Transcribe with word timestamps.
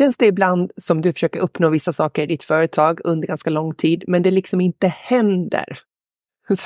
Känns 0.00 0.16
det 0.16 0.26
ibland 0.26 0.70
som 0.76 1.00
du 1.00 1.12
försöker 1.12 1.40
uppnå 1.40 1.68
vissa 1.68 1.92
saker 1.92 2.22
i 2.22 2.26
ditt 2.26 2.42
företag 2.42 3.00
under 3.04 3.28
ganska 3.28 3.50
lång 3.50 3.74
tid, 3.74 4.04
men 4.06 4.22
det 4.22 4.30
liksom 4.30 4.60
inte 4.60 4.88
händer? 4.88 5.78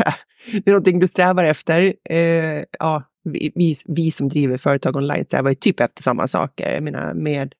Det 0.52 0.66
är 0.66 0.70
någonting 0.70 0.98
du 0.98 1.08
strävar 1.08 1.44
efter. 1.44 1.94
Eh, 2.10 2.62
ja, 2.78 3.02
vi, 3.24 3.52
vi, 3.54 3.78
vi, 3.84 4.10
som 4.10 4.28
driver 4.28 4.58
företag 4.58 4.96
online 4.96 5.24
strävar 5.24 5.50
ju 5.50 5.54
typ 5.54 5.80
efter 5.80 6.02
samma 6.02 6.28
saker. 6.28 6.74
Jag 6.74 6.82
menar 6.82 7.14
med 7.14 7.54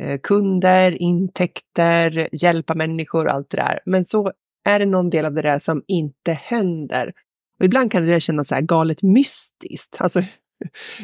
eh, 0.00 0.20
kunder, 0.20 1.02
intäkter, 1.02 2.28
hjälpa 2.32 2.74
människor 2.74 3.24
och 3.24 3.32
allt 3.32 3.50
det 3.50 3.56
där. 3.56 3.80
Men 3.86 4.04
så 4.04 4.32
är 4.68 4.78
det 4.78 4.86
någon 4.86 5.10
del 5.10 5.24
av 5.24 5.34
det 5.34 5.42
där 5.42 5.58
som 5.58 5.82
inte 5.86 6.32
händer. 6.32 7.12
Och 7.58 7.64
ibland 7.64 7.92
kan 7.92 8.06
det 8.06 8.12
där 8.12 8.20
kännas 8.20 8.48
så 8.48 8.54
här 8.54 8.62
galet 8.62 9.02
mystiskt. 9.02 9.96
Alltså, 9.98 10.22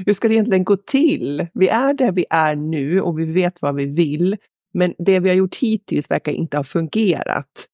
hur 0.06 0.12
ska 0.12 0.28
det 0.28 0.34
egentligen 0.34 0.64
gå 0.64 0.76
till? 0.76 1.46
Vi 1.54 1.68
är 1.68 1.94
där 1.94 2.12
vi 2.12 2.26
är 2.30 2.56
nu 2.56 3.00
och 3.00 3.18
vi 3.18 3.24
vet 3.24 3.62
vad 3.62 3.74
vi 3.74 3.86
vill, 3.86 4.36
men 4.74 4.94
det 4.98 5.20
vi 5.20 5.28
har 5.28 5.36
gjort 5.36 5.56
hittills 5.56 6.10
verkar 6.10 6.32
inte 6.32 6.56
ha 6.56 6.64
fungerat. 6.64 7.66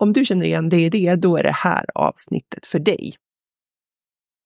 Om 0.00 0.12
du 0.12 0.24
känner 0.24 0.46
igen 0.46 0.68
det 0.68 0.84
i 0.84 0.88
det, 0.88 1.14
då 1.14 1.36
är 1.36 1.42
det 1.42 1.52
här 1.52 1.84
avsnittet 1.94 2.66
för 2.66 2.78
dig. 2.78 3.14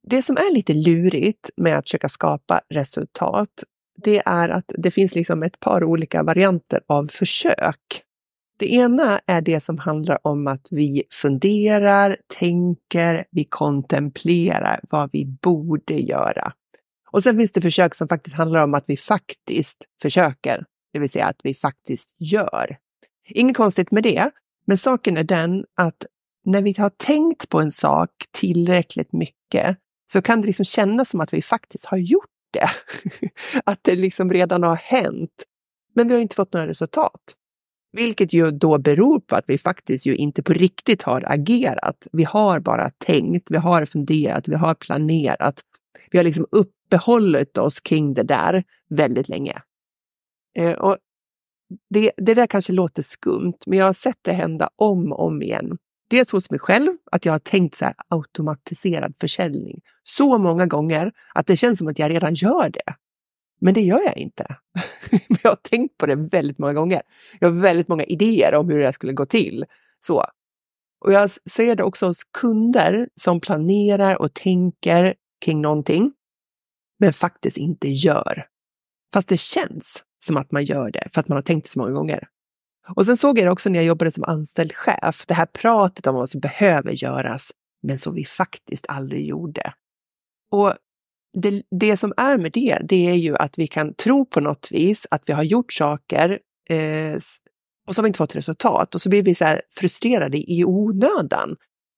Det 0.08 0.22
som 0.22 0.36
är 0.36 0.54
lite 0.54 0.74
lurigt 0.74 1.50
med 1.56 1.78
att 1.78 1.84
försöka 1.84 2.08
skapa 2.08 2.60
resultat, 2.68 3.64
det 4.02 4.22
är 4.26 4.48
att 4.48 4.72
det 4.78 4.90
finns 4.90 5.14
liksom 5.14 5.42
ett 5.42 5.60
par 5.60 5.84
olika 5.84 6.22
varianter 6.22 6.80
av 6.86 7.06
försök. 7.06 8.02
Det 8.58 8.72
ena 8.72 9.20
är 9.26 9.40
det 9.40 9.64
som 9.64 9.78
handlar 9.78 10.18
om 10.22 10.46
att 10.46 10.66
vi 10.70 11.02
funderar, 11.10 12.16
tänker, 12.38 13.24
vi 13.30 13.44
kontemplerar 13.44 14.80
vad 14.90 15.10
vi 15.12 15.26
borde 15.42 15.94
göra. 15.94 16.52
Och 17.10 17.22
sen 17.22 17.36
finns 17.36 17.52
det 17.52 17.60
försök 17.60 17.94
som 17.94 18.08
faktiskt 18.08 18.36
handlar 18.36 18.62
om 18.62 18.74
att 18.74 18.84
vi 18.86 18.96
faktiskt 18.96 19.84
försöker, 20.02 20.64
det 20.92 20.98
vill 20.98 21.10
säga 21.10 21.26
att 21.26 21.40
vi 21.42 21.54
faktiskt 21.54 22.14
gör. 22.18 22.76
Inget 23.28 23.56
konstigt 23.56 23.90
med 23.90 24.02
det, 24.02 24.30
men 24.66 24.78
saken 24.78 25.16
är 25.16 25.24
den 25.24 25.64
att 25.74 26.06
när 26.44 26.62
vi 26.62 26.74
har 26.78 26.90
tänkt 26.90 27.48
på 27.48 27.60
en 27.60 27.70
sak 27.70 28.10
tillräckligt 28.30 29.12
mycket 29.12 29.76
så 30.12 30.22
kan 30.22 30.40
det 30.40 30.46
liksom 30.46 30.64
kännas 30.64 31.10
som 31.10 31.20
att 31.20 31.32
vi 31.32 31.42
faktiskt 31.42 31.84
har 31.84 31.98
gjort 31.98 32.30
det. 32.52 32.68
att 33.64 33.78
det 33.82 33.94
liksom 33.94 34.32
redan 34.32 34.62
har 34.62 34.76
hänt. 34.76 35.44
Men 35.94 36.08
vi 36.08 36.14
har 36.14 36.20
inte 36.20 36.36
fått 36.36 36.52
några 36.52 36.68
resultat. 36.68 37.34
Vilket 37.92 38.32
ju 38.32 38.50
då 38.50 38.78
beror 38.78 39.20
på 39.20 39.36
att 39.36 39.44
vi 39.46 39.58
faktiskt 39.58 40.06
ju 40.06 40.16
inte 40.16 40.42
på 40.42 40.52
riktigt 40.52 41.02
har 41.02 41.24
agerat. 41.26 42.06
Vi 42.12 42.24
har 42.24 42.60
bara 42.60 42.90
tänkt, 42.90 43.50
vi 43.50 43.56
har 43.56 43.84
funderat, 43.84 44.48
vi 44.48 44.54
har 44.54 44.74
planerat. 44.74 45.60
Vi 46.10 46.18
har 46.18 46.24
liksom 46.24 46.46
upp 46.50 46.75
uppehållit 46.86 47.58
oss 47.58 47.80
kring 47.80 48.14
det 48.14 48.22
där 48.22 48.64
väldigt 48.88 49.28
länge. 49.28 49.62
Eh, 50.56 50.72
och 50.72 50.96
det, 51.90 52.12
det 52.16 52.34
där 52.34 52.46
kanske 52.46 52.72
låter 52.72 53.02
skumt, 53.02 53.58
men 53.66 53.78
jag 53.78 53.86
har 53.86 53.92
sett 53.92 54.18
det 54.22 54.32
hända 54.32 54.70
om 54.76 55.12
och 55.12 55.26
om 55.26 55.42
igen. 55.42 55.78
Dels 56.08 56.32
hos 56.32 56.50
mig 56.50 56.60
själv, 56.60 56.92
att 57.12 57.24
jag 57.24 57.32
har 57.32 57.38
tänkt 57.38 57.74
så 57.74 57.84
här 57.84 57.94
automatiserad 58.08 59.14
försäljning 59.20 59.80
så 60.02 60.38
många 60.38 60.66
gånger 60.66 61.12
att 61.34 61.46
det 61.46 61.56
känns 61.56 61.78
som 61.78 61.88
att 61.88 61.98
jag 61.98 62.10
redan 62.10 62.34
gör 62.34 62.70
det. 62.70 62.94
Men 63.60 63.74
det 63.74 63.80
gör 63.80 64.02
jag 64.04 64.16
inte. 64.16 64.56
jag 65.42 65.50
har 65.50 65.56
tänkt 65.56 65.98
på 65.98 66.06
det 66.06 66.14
väldigt 66.14 66.58
många 66.58 66.72
gånger. 66.72 67.02
Jag 67.40 67.48
har 67.48 67.60
väldigt 67.60 67.88
många 67.88 68.04
idéer 68.04 68.54
om 68.54 68.68
hur 68.68 68.78
det 68.78 68.92
skulle 68.92 69.12
gå 69.12 69.26
till. 69.26 69.64
Så. 70.00 70.24
Och 71.04 71.12
jag 71.12 71.30
ser 71.30 71.76
det 71.76 71.82
också 71.82 72.06
hos 72.06 72.24
kunder 72.24 73.08
som 73.20 73.40
planerar 73.40 74.22
och 74.22 74.34
tänker 74.34 75.14
kring 75.40 75.60
någonting, 75.60 76.12
men 76.98 77.12
faktiskt 77.12 77.56
inte 77.56 77.88
gör. 77.88 78.46
Fast 79.14 79.28
det 79.28 79.40
känns 79.40 80.04
som 80.24 80.36
att 80.36 80.52
man 80.52 80.64
gör 80.64 80.90
det 80.90 81.08
för 81.12 81.20
att 81.20 81.28
man 81.28 81.36
har 81.36 81.42
tänkt 81.42 81.64
det 81.64 81.70
så 81.70 81.78
många 81.78 81.92
gånger. 81.92 82.28
Och 82.96 83.06
sen 83.06 83.16
såg 83.16 83.38
jag 83.38 83.46
det 83.46 83.50
också 83.50 83.68
när 83.68 83.78
jag 83.78 83.86
jobbade 83.86 84.12
som 84.12 84.24
anställd 84.24 84.72
chef, 84.74 85.24
det 85.26 85.34
här 85.34 85.46
pratet 85.46 86.06
om 86.06 86.14
vad 86.14 86.30
som 86.30 86.40
behöver 86.40 86.92
göras, 86.92 87.52
men 87.82 87.98
som 87.98 88.14
vi 88.14 88.24
faktiskt 88.24 88.86
aldrig 88.88 89.26
gjorde. 89.26 89.72
Och 90.50 90.72
det, 91.38 91.62
det 91.80 91.96
som 91.96 92.12
är 92.16 92.38
med 92.38 92.52
det, 92.52 92.78
det 92.88 93.08
är 93.08 93.14
ju 93.14 93.36
att 93.36 93.58
vi 93.58 93.66
kan 93.66 93.94
tro 93.94 94.26
på 94.26 94.40
något 94.40 94.68
vis 94.70 95.06
att 95.10 95.22
vi 95.26 95.32
har 95.32 95.42
gjort 95.42 95.72
saker 95.72 96.38
eh, 96.70 97.14
och 97.88 97.94
så 97.94 97.98
har 97.98 98.02
vi 98.02 98.08
inte 98.08 98.18
fått 98.18 98.36
resultat 98.36 98.94
och 98.94 99.00
så 99.00 99.08
blir 99.08 99.22
vi 99.22 99.34
så 99.34 99.58
frustrerade 99.70 100.38
i 100.38 100.64
onödan. 100.64 101.56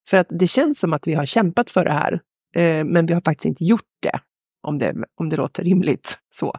För 0.09 0.17
att 0.17 0.27
det 0.29 0.47
känns 0.47 0.79
som 0.79 0.93
att 0.93 1.07
vi 1.07 1.13
har 1.13 1.25
kämpat 1.25 1.71
för 1.71 1.85
det 1.85 1.91
här, 1.91 2.13
eh, 2.55 2.85
men 2.85 3.05
vi 3.05 3.13
har 3.13 3.21
faktiskt 3.21 3.45
inte 3.45 3.63
gjort 3.63 3.89
det, 3.99 4.19
om 4.67 4.79
det, 4.79 4.95
om 5.15 5.29
det 5.29 5.37
låter 5.37 5.63
rimligt 5.63 6.17
så. 6.33 6.53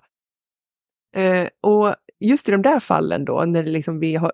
Eh, 1.17 1.49
och 1.63 1.95
just 2.21 2.49
i 2.49 2.53
de 2.53 2.63
där 2.63 2.81
fallen 2.81 3.25
då, 3.25 3.45
när 3.47 3.65
liksom 3.65 4.01
vi 4.01 4.15
har 4.15 4.33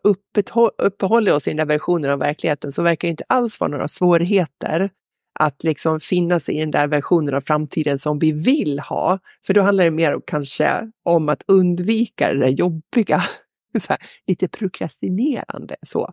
uppehållit 0.79 1.35
oss 1.35 1.47
i 1.47 1.51
den 1.51 1.57
där 1.57 1.67
versionen 1.67 2.11
av 2.11 2.19
verkligheten, 2.19 2.73
så 2.73 2.83
verkar 2.83 3.09
det 3.09 3.11
inte 3.11 3.25
alls 3.29 3.61
vara 3.61 3.71
några 3.71 3.89
svårigheter 3.89 4.91
att 5.39 5.65
liksom 5.65 6.01
finna 6.01 6.41
sig 6.41 6.57
i 6.57 6.61
den 6.61 6.71
där 6.71 6.89
versionen 6.89 7.35
av 7.35 7.41
framtiden 7.41 7.99
som 7.99 8.19
vi 8.19 8.33
vill 8.33 8.81
ha. 8.81 9.19
För 9.47 9.55
då 9.55 9.61
handlar 9.61 9.85
det 9.85 9.91
mer 9.91 10.21
kanske 10.27 10.91
om 11.05 11.29
att 11.29 11.43
undvika 11.49 12.33
det 12.33 12.39
där 12.39 12.49
jobbiga, 12.49 13.17
här, 13.89 13.99
lite 14.27 14.49
prokrastinerande 14.49 15.77
så. 15.87 16.13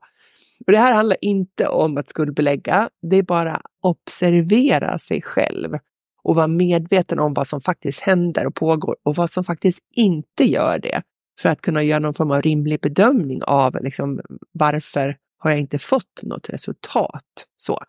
Och 0.65 0.71
det 0.71 0.77
här 0.77 0.93
handlar 0.93 1.17
inte 1.21 1.67
om 1.67 1.97
att 1.97 2.09
skuldbelägga, 2.09 2.89
det 3.01 3.17
är 3.17 3.23
bara 3.23 3.61
observera 3.81 4.99
sig 4.99 5.21
själv 5.21 5.77
och 6.23 6.35
vara 6.35 6.47
medveten 6.47 7.19
om 7.19 7.33
vad 7.33 7.47
som 7.47 7.61
faktiskt 7.61 7.99
händer 7.99 8.47
och 8.47 8.55
pågår 8.55 8.95
och 9.03 9.15
vad 9.15 9.31
som 9.31 9.43
faktiskt 9.43 9.79
inte 9.95 10.43
gör 10.43 10.79
det 10.79 11.01
för 11.41 11.49
att 11.49 11.61
kunna 11.61 11.83
göra 11.83 11.99
någon 11.99 12.13
form 12.13 12.31
av 12.31 12.41
rimlig 12.41 12.79
bedömning 12.81 13.43
av 13.43 13.77
liksom, 13.81 14.21
varför 14.51 15.17
har 15.37 15.51
jag 15.51 15.59
inte 15.59 15.79
fått 15.79 16.23
något 16.23 16.49
resultat. 16.49 17.45
Så. 17.57 17.79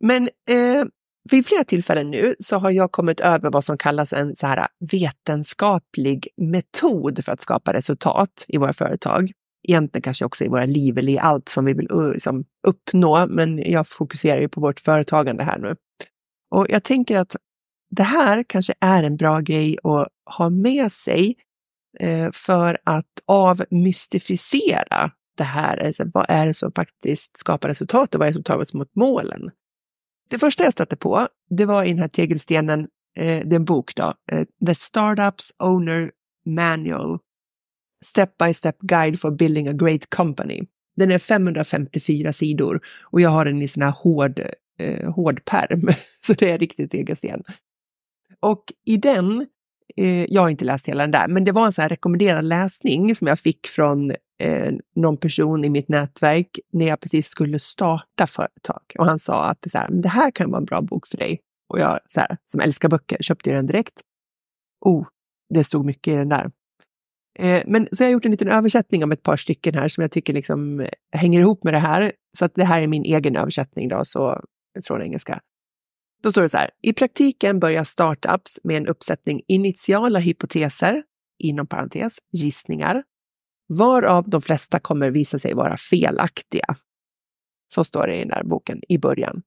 Men 0.00 0.22
eh, 0.50 0.84
vid 1.30 1.46
flera 1.46 1.64
tillfällen 1.64 2.10
nu 2.10 2.34
så 2.40 2.56
har 2.56 2.70
jag 2.70 2.92
kommit 2.92 3.20
över 3.20 3.50
vad 3.50 3.64
som 3.64 3.78
kallas 3.78 4.12
en 4.12 4.36
så 4.36 4.46
här 4.46 4.66
vetenskaplig 4.90 6.28
metod 6.36 7.24
för 7.24 7.32
att 7.32 7.40
skapa 7.40 7.72
resultat 7.72 8.44
i 8.48 8.58
våra 8.58 8.72
företag. 8.72 9.32
Egentligen 9.68 10.02
kanske 10.02 10.24
också 10.24 10.44
i 10.44 10.48
våra 10.48 10.64
liv 10.64 10.98
eller 10.98 11.12
i 11.12 11.18
allt 11.18 11.48
som 11.48 11.64
vi 11.64 11.72
vill 11.72 11.88
eh, 11.90 12.12
liksom, 12.12 12.44
uppnå, 12.66 13.26
men 13.26 13.70
jag 13.70 13.88
fokuserar 13.88 14.40
ju 14.40 14.48
på 14.48 14.60
vårt 14.60 14.80
företagande 14.80 15.44
här 15.44 15.58
nu. 15.58 15.76
Och 16.50 16.66
jag 16.68 16.82
tänker 16.82 17.18
att 17.18 17.36
det 17.90 18.02
här 18.02 18.44
kanske 18.48 18.74
är 18.80 19.02
en 19.02 19.16
bra 19.16 19.40
grej 19.40 19.78
att 19.82 20.08
ha 20.36 20.50
med 20.50 20.92
sig 20.92 21.34
eh, 22.00 22.30
för 22.32 22.78
att 22.84 23.20
avmystifiera 23.26 25.10
det 25.36 25.44
här. 25.44 25.86
Alltså, 25.86 26.04
vad 26.14 26.26
är 26.28 26.46
det 26.46 26.54
som 26.54 26.72
faktiskt 26.72 27.36
skapar 27.36 27.68
resultat 27.68 28.14
och 28.14 28.18
vad 28.18 28.28
är 28.28 28.30
det 28.30 28.34
som 28.34 28.42
tar 28.42 28.58
oss 28.58 28.74
mot 28.74 28.94
målen? 28.96 29.50
Det 30.28 30.38
första 30.38 30.64
jag 30.64 30.72
stötte 30.72 30.96
på, 30.96 31.28
det 31.50 31.66
var 31.66 31.84
i 31.84 31.88
den 31.88 31.98
här 31.98 32.08
tegelstenen, 32.08 32.80
eh, 33.16 33.46
det 33.46 33.54
är 33.54 33.56
en 33.56 33.64
bok 33.64 33.94
då, 33.94 34.14
eh, 34.32 34.44
The 34.66 34.74
Startups 34.74 35.52
Owner 35.58 36.10
Manual, 36.46 37.18
Step 38.04 38.38
by 38.38 38.54
Step 38.54 38.78
Guide 38.78 39.20
for 39.20 39.30
Building 39.30 39.68
a 39.68 39.72
Great 39.72 40.10
Company. 40.10 40.62
Den 40.96 41.10
är 41.10 41.18
554 41.18 42.32
sidor 42.32 42.80
och 43.02 43.20
jag 43.20 43.30
har 43.30 43.44
den 43.44 43.62
i 43.62 43.68
sån 43.68 43.82
här 43.82 43.90
hård, 43.90 44.38
eh, 44.38 44.46
eh, 44.78 45.12
hård 45.12 45.44
perm, 45.44 45.88
så 46.26 46.32
det 46.32 46.50
är 46.50 46.58
riktigt 46.58 46.94
egen 46.94 47.16
scen. 47.16 47.42
Och 48.40 48.64
i 48.86 48.96
den, 48.96 49.46
eh, 49.96 50.24
jag 50.24 50.42
har 50.42 50.48
inte 50.48 50.64
läst 50.64 50.88
hela 50.88 51.02
den 51.02 51.10
där, 51.10 51.28
men 51.28 51.44
det 51.44 51.52
var 51.52 51.66
en 51.66 51.72
så 51.72 51.82
här 51.82 51.88
rekommenderad 51.88 52.44
läsning 52.44 53.14
som 53.14 53.26
jag 53.26 53.40
fick 53.40 53.66
från 53.66 54.10
eh, 54.42 54.72
någon 54.96 55.16
person 55.16 55.64
i 55.64 55.68
mitt 55.68 55.88
nätverk 55.88 56.58
när 56.72 56.86
jag 56.86 57.00
precis 57.00 57.28
skulle 57.28 57.58
starta 57.58 58.26
företag. 58.26 58.82
Och 58.98 59.06
han 59.06 59.18
sa 59.18 59.44
att 59.44 59.66
så 59.70 59.78
här, 59.78 59.88
det 59.90 60.08
här 60.08 60.30
kan 60.30 60.50
vara 60.50 60.58
en 60.58 60.64
bra 60.64 60.80
bok 60.80 61.06
för 61.06 61.16
dig. 61.16 61.40
Och 61.68 61.78
jag, 61.78 61.98
så 62.08 62.20
här, 62.20 62.36
som 62.44 62.60
älskar 62.60 62.88
böcker, 62.88 63.18
köpte 63.20 63.52
den 63.52 63.66
direkt. 63.66 64.00
Oh, 64.80 65.06
det 65.54 65.64
stod 65.64 65.84
mycket 65.86 66.12
i 66.12 66.16
den 66.16 66.28
där. 66.28 66.50
Eh, 67.38 67.62
men 67.66 67.88
så 67.92 68.02
jag 68.02 68.08
har 68.08 68.12
gjort 68.12 68.24
en 68.24 68.30
liten 68.30 68.48
översättning 68.48 69.04
om 69.04 69.12
ett 69.12 69.22
par 69.22 69.36
stycken 69.36 69.74
här 69.74 69.88
som 69.88 70.02
jag 70.02 70.10
tycker 70.10 70.32
liksom 70.32 70.86
hänger 71.12 71.40
ihop 71.40 71.64
med 71.64 71.74
det 71.74 71.78
här. 71.78 72.12
Så 72.38 72.44
att 72.44 72.54
det 72.54 72.64
här 72.64 72.82
är 72.82 72.86
min 72.86 73.04
egen 73.04 73.36
översättning 73.36 73.88
då, 73.88 74.04
så, 74.04 74.40
från 74.82 75.02
engelska. 75.02 75.40
Då 76.22 76.30
står 76.30 76.42
det 76.42 76.48
så 76.48 76.56
här. 76.56 76.70
I 76.82 76.92
praktiken 76.92 77.60
börjar 77.60 77.84
startups 77.84 78.60
med 78.64 78.76
en 78.76 78.86
uppsättning 78.86 79.42
initiala 79.48 80.18
hypoteser, 80.18 81.02
inom 81.38 81.66
parentes, 81.66 82.18
gissningar, 82.32 83.02
varav 83.68 84.30
de 84.30 84.42
flesta 84.42 84.80
kommer 84.80 85.10
visa 85.10 85.38
sig 85.38 85.54
vara 85.54 85.76
felaktiga. 85.76 86.76
Så 87.68 87.84
står 87.84 88.06
det 88.06 88.16
i 88.16 88.18
den 88.18 88.28
där 88.28 88.44
boken 88.44 88.80
i 88.88 88.98
början. 88.98 89.42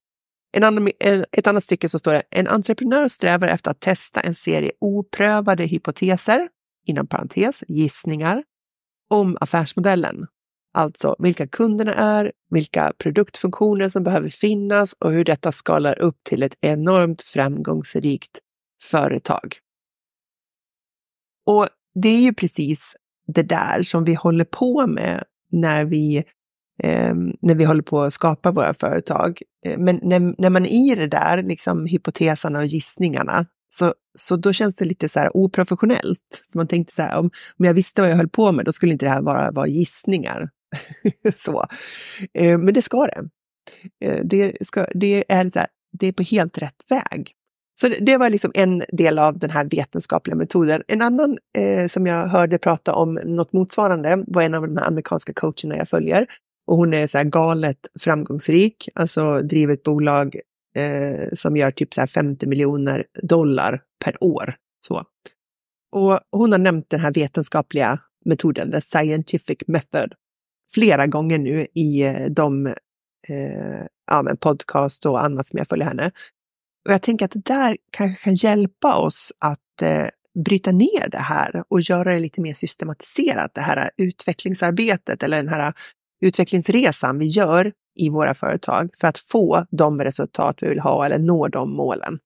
En 0.51 0.63
annan, 0.63 0.89
ett 1.31 1.47
annat 1.47 1.63
stycke 1.63 1.89
så 1.89 1.99
står 1.99 2.11
det, 2.11 2.23
en 2.31 2.47
entreprenör 2.47 3.07
strävar 3.07 3.47
efter 3.47 3.71
att 3.71 3.79
testa 3.79 4.19
en 4.19 4.35
serie 4.35 4.71
oprövade 4.81 5.65
hypoteser, 5.65 6.49
inom 6.85 7.07
parentes 7.07 7.63
gissningar, 7.67 8.43
om 9.09 9.37
affärsmodellen. 9.41 10.27
Alltså 10.73 11.15
vilka 11.19 11.47
kunderna 11.47 11.93
är, 11.93 12.31
vilka 12.49 12.93
produktfunktioner 12.97 13.89
som 13.89 14.03
behöver 14.03 14.29
finnas 14.29 14.93
och 14.99 15.11
hur 15.11 15.23
detta 15.23 15.51
skalar 15.51 15.99
upp 15.99 16.17
till 16.23 16.43
ett 16.43 16.57
enormt 16.61 17.21
framgångsrikt 17.21 18.39
företag. 18.83 19.57
Och 21.45 21.67
det 22.01 22.09
är 22.09 22.21
ju 22.21 22.33
precis 22.33 22.95
det 23.27 23.43
där 23.43 23.83
som 23.83 24.03
vi 24.03 24.13
håller 24.13 24.45
på 24.45 24.87
med 24.87 25.23
när 25.51 25.85
vi, 25.85 26.17
eh, 26.83 27.15
när 27.41 27.55
vi 27.55 27.63
håller 27.63 27.81
på 27.81 28.01
att 28.01 28.13
skapa 28.13 28.51
våra 28.51 28.73
företag. 28.73 29.41
Eh, 29.65 29.77
men 29.77 29.99
när, 30.03 30.41
när 30.41 30.49
man 30.49 30.65
är 30.65 30.91
i 30.91 30.95
det 30.95 31.07
där, 31.07 31.43
liksom 31.43 31.85
hypoteserna 31.85 32.59
och 32.59 32.65
gissningarna, 32.65 33.45
så, 33.73 33.93
så 34.17 34.35
då 34.35 34.53
känns 34.53 34.75
det 34.75 34.85
lite 34.85 35.09
så 35.09 35.19
här 35.19 35.37
oprofessionellt. 35.37 36.43
Man 36.53 36.67
tänkte 36.67 36.93
så 36.93 37.01
här, 37.01 37.19
om, 37.19 37.29
om 37.59 37.65
jag 37.65 37.73
visste 37.73 38.01
vad 38.01 38.11
jag 38.11 38.15
höll 38.15 38.29
på 38.29 38.51
med, 38.51 38.65
då 38.65 38.71
skulle 38.71 38.91
inte 38.91 39.05
det 39.05 39.09
här 39.09 39.21
bara 39.21 39.51
vara 39.51 39.67
gissningar. 39.67 40.49
så. 41.33 41.63
Eh, 42.33 42.57
men 42.57 42.73
det 42.73 42.81
ska 42.81 43.05
det. 43.05 43.29
Eh, 44.05 44.19
det, 44.23 44.53
ska, 44.61 44.85
det, 44.95 45.23
är 45.27 45.49
så 45.49 45.59
här, 45.59 45.67
det 45.99 46.07
är 46.07 46.13
på 46.13 46.23
helt 46.23 46.57
rätt 46.57 46.85
väg. 46.89 47.35
Så 47.81 47.89
det, 47.89 47.97
det, 47.99 48.17
var 48.17 48.29
liksom 48.29 48.51
en 48.53 48.83
del 48.91 49.19
av 49.19 49.39
den 49.39 49.49
här 49.49 49.65
vetenskapliga 49.65 50.35
metoden. 50.35 50.83
En 50.87 51.01
annan 51.01 51.37
eh, 51.57 51.87
som 51.87 52.07
jag 52.07 52.27
hörde 52.27 52.57
prata 52.57 52.93
om 52.93 53.13
något 53.13 53.53
motsvarande 53.53 54.23
var 54.27 54.41
en 54.41 54.53
av 54.53 54.67
de 54.67 54.77
här 54.77 54.87
amerikanska 54.87 55.33
coacherna 55.33 55.77
jag 55.77 55.89
följer. 55.89 56.25
Och 56.67 56.77
hon 56.77 56.93
är 56.93 57.07
så 57.07 57.17
här 57.17 57.25
galet 57.25 57.87
framgångsrik, 57.99 58.89
alltså 58.95 59.41
driver 59.41 59.73
ett 59.73 59.83
bolag 59.83 60.35
eh, 60.75 61.29
som 61.33 61.57
gör 61.57 61.71
typ 61.71 61.93
så 61.93 61.99
här 61.99 62.07
50 62.07 62.47
miljoner 62.47 63.05
dollar 63.23 63.81
per 64.03 64.23
år. 64.23 64.55
Så. 64.87 65.03
Och 65.91 66.19
hon 66.31 66.51
har 66.51 66.59
nämnt 66.59 66.89
den 66.89 66.99
här 66.99 67.13
vetenskapliga 67.13 67.99
metoden, 68.25 68.71
the 68.71 68.81
scientific 68.81 69.57
method, 69.67 70.13
flera 70.73 71.07
gånger 71.07 71.37
nu 71.37 71.67
i 71.73 72.01
eh, 72.01 72.25
de 72.25 72.67
eh, 73.27 73.85
ja, 74.11 74.21
men 74.21 74.37
podcast 74.37 75.05
och 75.05 75.23
annat 75.23 75.47
som 75.47 75.57
jag 75.57 75.67
följer 75.67 75.87
henne. 75.87 76.11
Och 76.87 76.93
jag 76.93 77.01
tänker 77.01 77.25
att 77.25 77.31
det 77.31 77.45
där 77.45 77.77
kanske 77.91 78.23
kan 78.23 78.35
hjälpa 78.35 78.97
oss 78.97 79.33
att 79.39 79.81
eh, 79.81 80.07
bryta 80.45 80.71
ner 80.71 81.09
det 81.09 81.17
här 81.17 81.63
och 81.67 81.81
göra 81.81 82.13
det 82.13 82.19
lite 82.19 82.41
mer 82.41 82.53
systematiserat, 82.53 83.51
det 83.53 83.61
här 83.61 83.91
utvecklingsarbetet 83.97 85.23
eller 85.23 85.37
den 85.37 85.53
här 85.53 85.73
utvecklingsresan 86.21 87.19
vi 87.19 87.25
gör 87.25 87.73
i 87.99 88.09
våra 88.09 88.33
företag 88.33 88.89
för 88.99 89.07
att 89.07 89.17
få 89.17 89.65
de 89.71 90.01
resultat 90.01 90.57
vi 90.61 90.69
vill 90.69 90.79
ha 90.79 91.05
eller 91.05 91.19
nå 91.19 91.47
de 91.47 91.75
målen. 91.75 92.19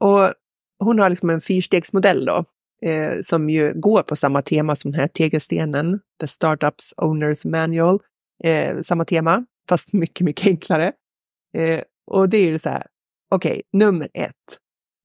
Och 0.00 0.32
hon 0.78 0.98
har 0.98 1.10
liksom 1.10 1.30
en 1.30 1.40
fyrstegsmodell 1.40 2.24
då, 2.24 2.44
eh, 2.82 3.22
som 3.22 3.50
ju 3.50 3.72
går 3.74 4.02
på 4.02 4.16
samma 4.16 4.42
tema 4.42 4.76
som 4.76 4.90
den 4.90 5.00
här 5.00 5.08
tegelstenen, 5.08 6.00
The 6.20 6.28
Startups 6.28 6.94
Owners 6.96 7.44
Manual. 7.44 7.98
Eh, 8.44 8.80
samma 8.80 9.04
tema, 9.04 9.44
fast 9.68 9.92
mycket, 9.92 10.24
mycket 10.24 10.46
enklare. 10.46 10.92
Eh, 11.56 11.80
och 12.06 12.28
det 12.28 12.36
är 12.36 12.46
ju 12.46 12.58
så 12.58 12.68
här, 12.68 12.86
okej, 13.30 13.50
okay, 13.50 13.62
nummer 13.72 14.08
ett. 14.14 14.58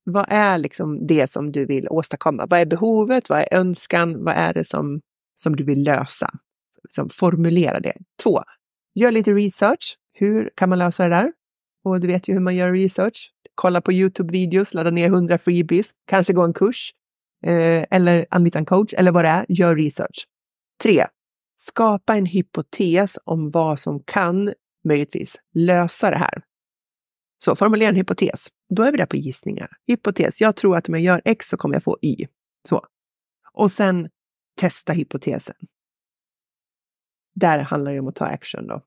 Vad 0.03 0.25
är 0.29 0.57
liksom 0.57 1.07
det 1.07 1.31
som 1.31 1.51
du 1.51 1.65
vill 1.65 1.87
åstadkomma? 1.89 2.45
Vad 2.45 2.59
är 2.59 2.65
behovet? 2.65 3.29
Vad 3.29 3.39
är 3.39 3.47
önskan? 3.51 4.23
Vad 4.23 4.33
är 4.33 4.53
det 4.53 4.63
som, 4.63 5.01
som 5.35 5.55
du 5.55 5.63
vill 5.63 5.83
lösa? 5.83 6.29
Som 6.89 7.09
formulera 7.09 7.79
det. 7.79 7.93
Två, 8.23 8.43
gör 8.95 9.11
lite 9.11 9.31
research. 9.33 9.97
Hur 10.13 10.49
kan 10.55 10.69
man 10.69 10.79
lösa 10.79 11.03
det 11.03 11.09
där? 11.09 11.33
Och 11.83 11.99
du 11.99 12.07
vet 12.07 12.27
ju 12.27 12.33
hur 12.33 12.39
man 12.39 12.55
gör 12.55 12.71
research. 12.71 13.31
Kolla 13.55 13.81
på 13.81 13.91
Youtube-videos, 13.91 14.73
ladda 14.73 14.91
ner 14.91 15.07
100 15.07 15.37
freebies, 15.37 15.91
kanske 16.07 16.33
gå 16.33 16.43
en 16.43 16.53
kurs 16.53 16.91
eh, 17.43 17.85
eller 17.91 18.25
anlita 18.29 18.59
en 18.59 18.65
coach 18.65 18.93
eller 18.93 19.11
vad 19.11 19.25
det 19.25 19.29
är. 19.29 19.45
Gör 19.49 19.75
research. 19.75 20.27
Tre, 20.83 21.05
skapa 21.55 22.15
en 22.15 22.25
hypotes 22.25 23.17
om 23.23 23.49
vad 23.49 23.79
som 23.79 24.03
kan 24.03 24.53
möjligtvis 24.83 25.35
lösa 25.53 26.09
det 26.09 26.17
här. 26.17 26.43
Så 27.37 27.55
formulera 27.55 27.89
en 27.89 27.95
hypotes. 27.95 28.47
Då 28.69 28.83
är 28.83 28.91
vi 28.91 28.97
där 28.97 29.05
på 29.05 29.15
gissningar. 29.15 29.69
Hypotes. 29.87 30.41
Jag 30.41 30.55
tror 30.55 30.77
att 30.77 30.87
om 30.87 30.93
jag 30.93 31.03
gör 31.03 31.21
X 31.25 31.49
så 31.49 31.57
kommer 31.57 31.75
jag 31.75 31.83
få 31.83 31.97
Y. 32.01 32.27
Så. 32.69 32.85
Och 33.53 33.71
sen 33.71 34.09
testa 34.59 34.93
hypotesen. 34.93 35.55
Där 37.35 37.59
handlar 37.59 37.93
det 37.93 37.99
om 37.99 38.07
att 38.07 38.15
ta 38.15 38.25
action 38.25 38.67
då. 38.67 38.81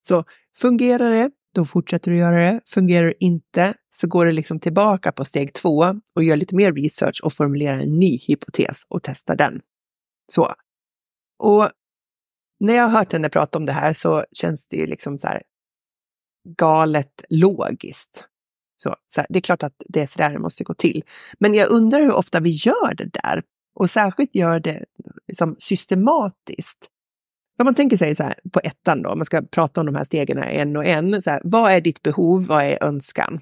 Så 0.00 0.24
fungerar 0.56 1.10
det, 1.10 1.30
då 1.54 1.64
fortsätter 1.64 2.10
du 2.10 2.16
göra 2.16 2.36
det. 2.36 2.60
Fungerar 2.66 3.06
det 3.06 3.24
inte 3.24 3.74
så 3.88 4.06
går 4.06 4.26
du 4.26 4.32
liksom 4.32 4.60
tillbaka 4.60 5.12
på 5.12 5.24
steg 5.24 5.54
två 5.54 5.84
och 6.16 6.24
gör 6.24 6.36
lite 6.36 6.54
mer 6.54 6.72
research 6.72 7.20
och 7.22 7.32
formulerar 7.32 7.80
en 7.80 7.98
ny 7.98 8.18
hypotes 8.26 8.84
och 8.88 9.02
testar 9.02 9.36
den. 9.36 9.60
Så. 10.32 10.54
Och 11.38 11.70
när 12.60 12.74
jag 12.74 12.82
har 12.82 12.98
hört 12.98 13.12
henne 13.12 13.28
prata 13.28 13.58
om 13.58 13.66
det 13.66 13.72
här 13.72 13.94
så 13.94 14.24
känns 14.32 14.68
det 14.68 14.76
ju 14.76 14.86
liksom 14.86 15.18
så 15.18 15.26
här 15.26 15.42
galet 16.58 17.24
logiskt. 17.30 18.24
Så, 18.76 18.96
så 19.08 19.20
här, 19.20 19.26
det 19.30 19.38
är 19.38 19.40
klart 19.40 19.62
att 19.62 19.82
det 19.88 20.02
är 20.02 20.06
så 20.06 20.18
där 20.18 20.32
det 20.32 20.38
måste 20.38 20.64
gå 20.64 20.74
till. 20.74 21.04
Men 21.38 21.54
jag 21.54 21.68
undrar 21.68 22.00
hur 22.00 22.12
ofta 22.12 22.40
vi 22.40 22.50
gör 22.50 22.94
det 22.94 23.10
där 23.12 23.42
och 23.74 23.90
särskilt 23.90 24.34
gör 24.34 24.60
det 24.60 24.84
liksom 25.28 25.56
systematiskt. 25.58 26.88
Om 27.60 27.64
man 27.64 27.74
tänker 27.74 27.96
sig 27.96 28.14
så 28.14 28.22
här 28.22 28.34
på 28.52 28.60
ettan 28.64 29.02
då, 29.02 29.10
om 29.10 29.18
man 29.18 29.26
ska 29.26 29.42
prata 29.42 29.80
om 29.80 29.86
de 29.86 29.94
här 29.94 30.04
stegen 30.04 30.38
en 30.38 30.76
och 30.76 30.84
en. 30.84 31.22
Så 31.22 31.30
här, 31.30 31.40
vad 31.44 31.72
är 31.72 31.80
ditt 31.80 32.02
behov? 32.02 32.46
Vad 32.46 32.64
är 32.64 32.84
önskan? 32.84 33.40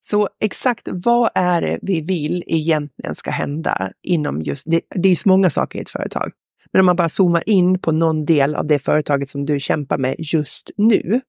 Så 0.00 0.28
exakt 0.40 0.88
vad 0.92 1.30
är 1.34 1.62
det 1.62 1.78
vi 1.82 2.00
vill 2.00 2.44
egentligen 2.46 3.14
ska 3.14 3.30
hända 3.30 3.92
inom 4.02 4.42
just, 4.42 4.64
det, 4.66 4.80
det 4.90 5.08
är 5.08 5.10
ju 5.10 5.16
så 5.16 5.28
många 5.28 5.50
saker 5.50 5.78
i 5.78 5.82
ett 5.82 5.90
företag. 5.90 6.32
Men 6.72 6.80
om 6.80 6.86
man 6.86 6.96
bara 6.96 7.08
zoomar 7.08 7.48
in 7.48 7.78
på 7.78 7.92
någon 7.92 8.24
del 8.24 8.54
av 8.54 8.66
det 8.66 8.78
företaget 8.78 9.28
som 9.28 9.46
du 9.46 9.60
kämpar 9.60 9.98
med 9.98 10.14
just 10.18 10.70
nu. 10.76 11.20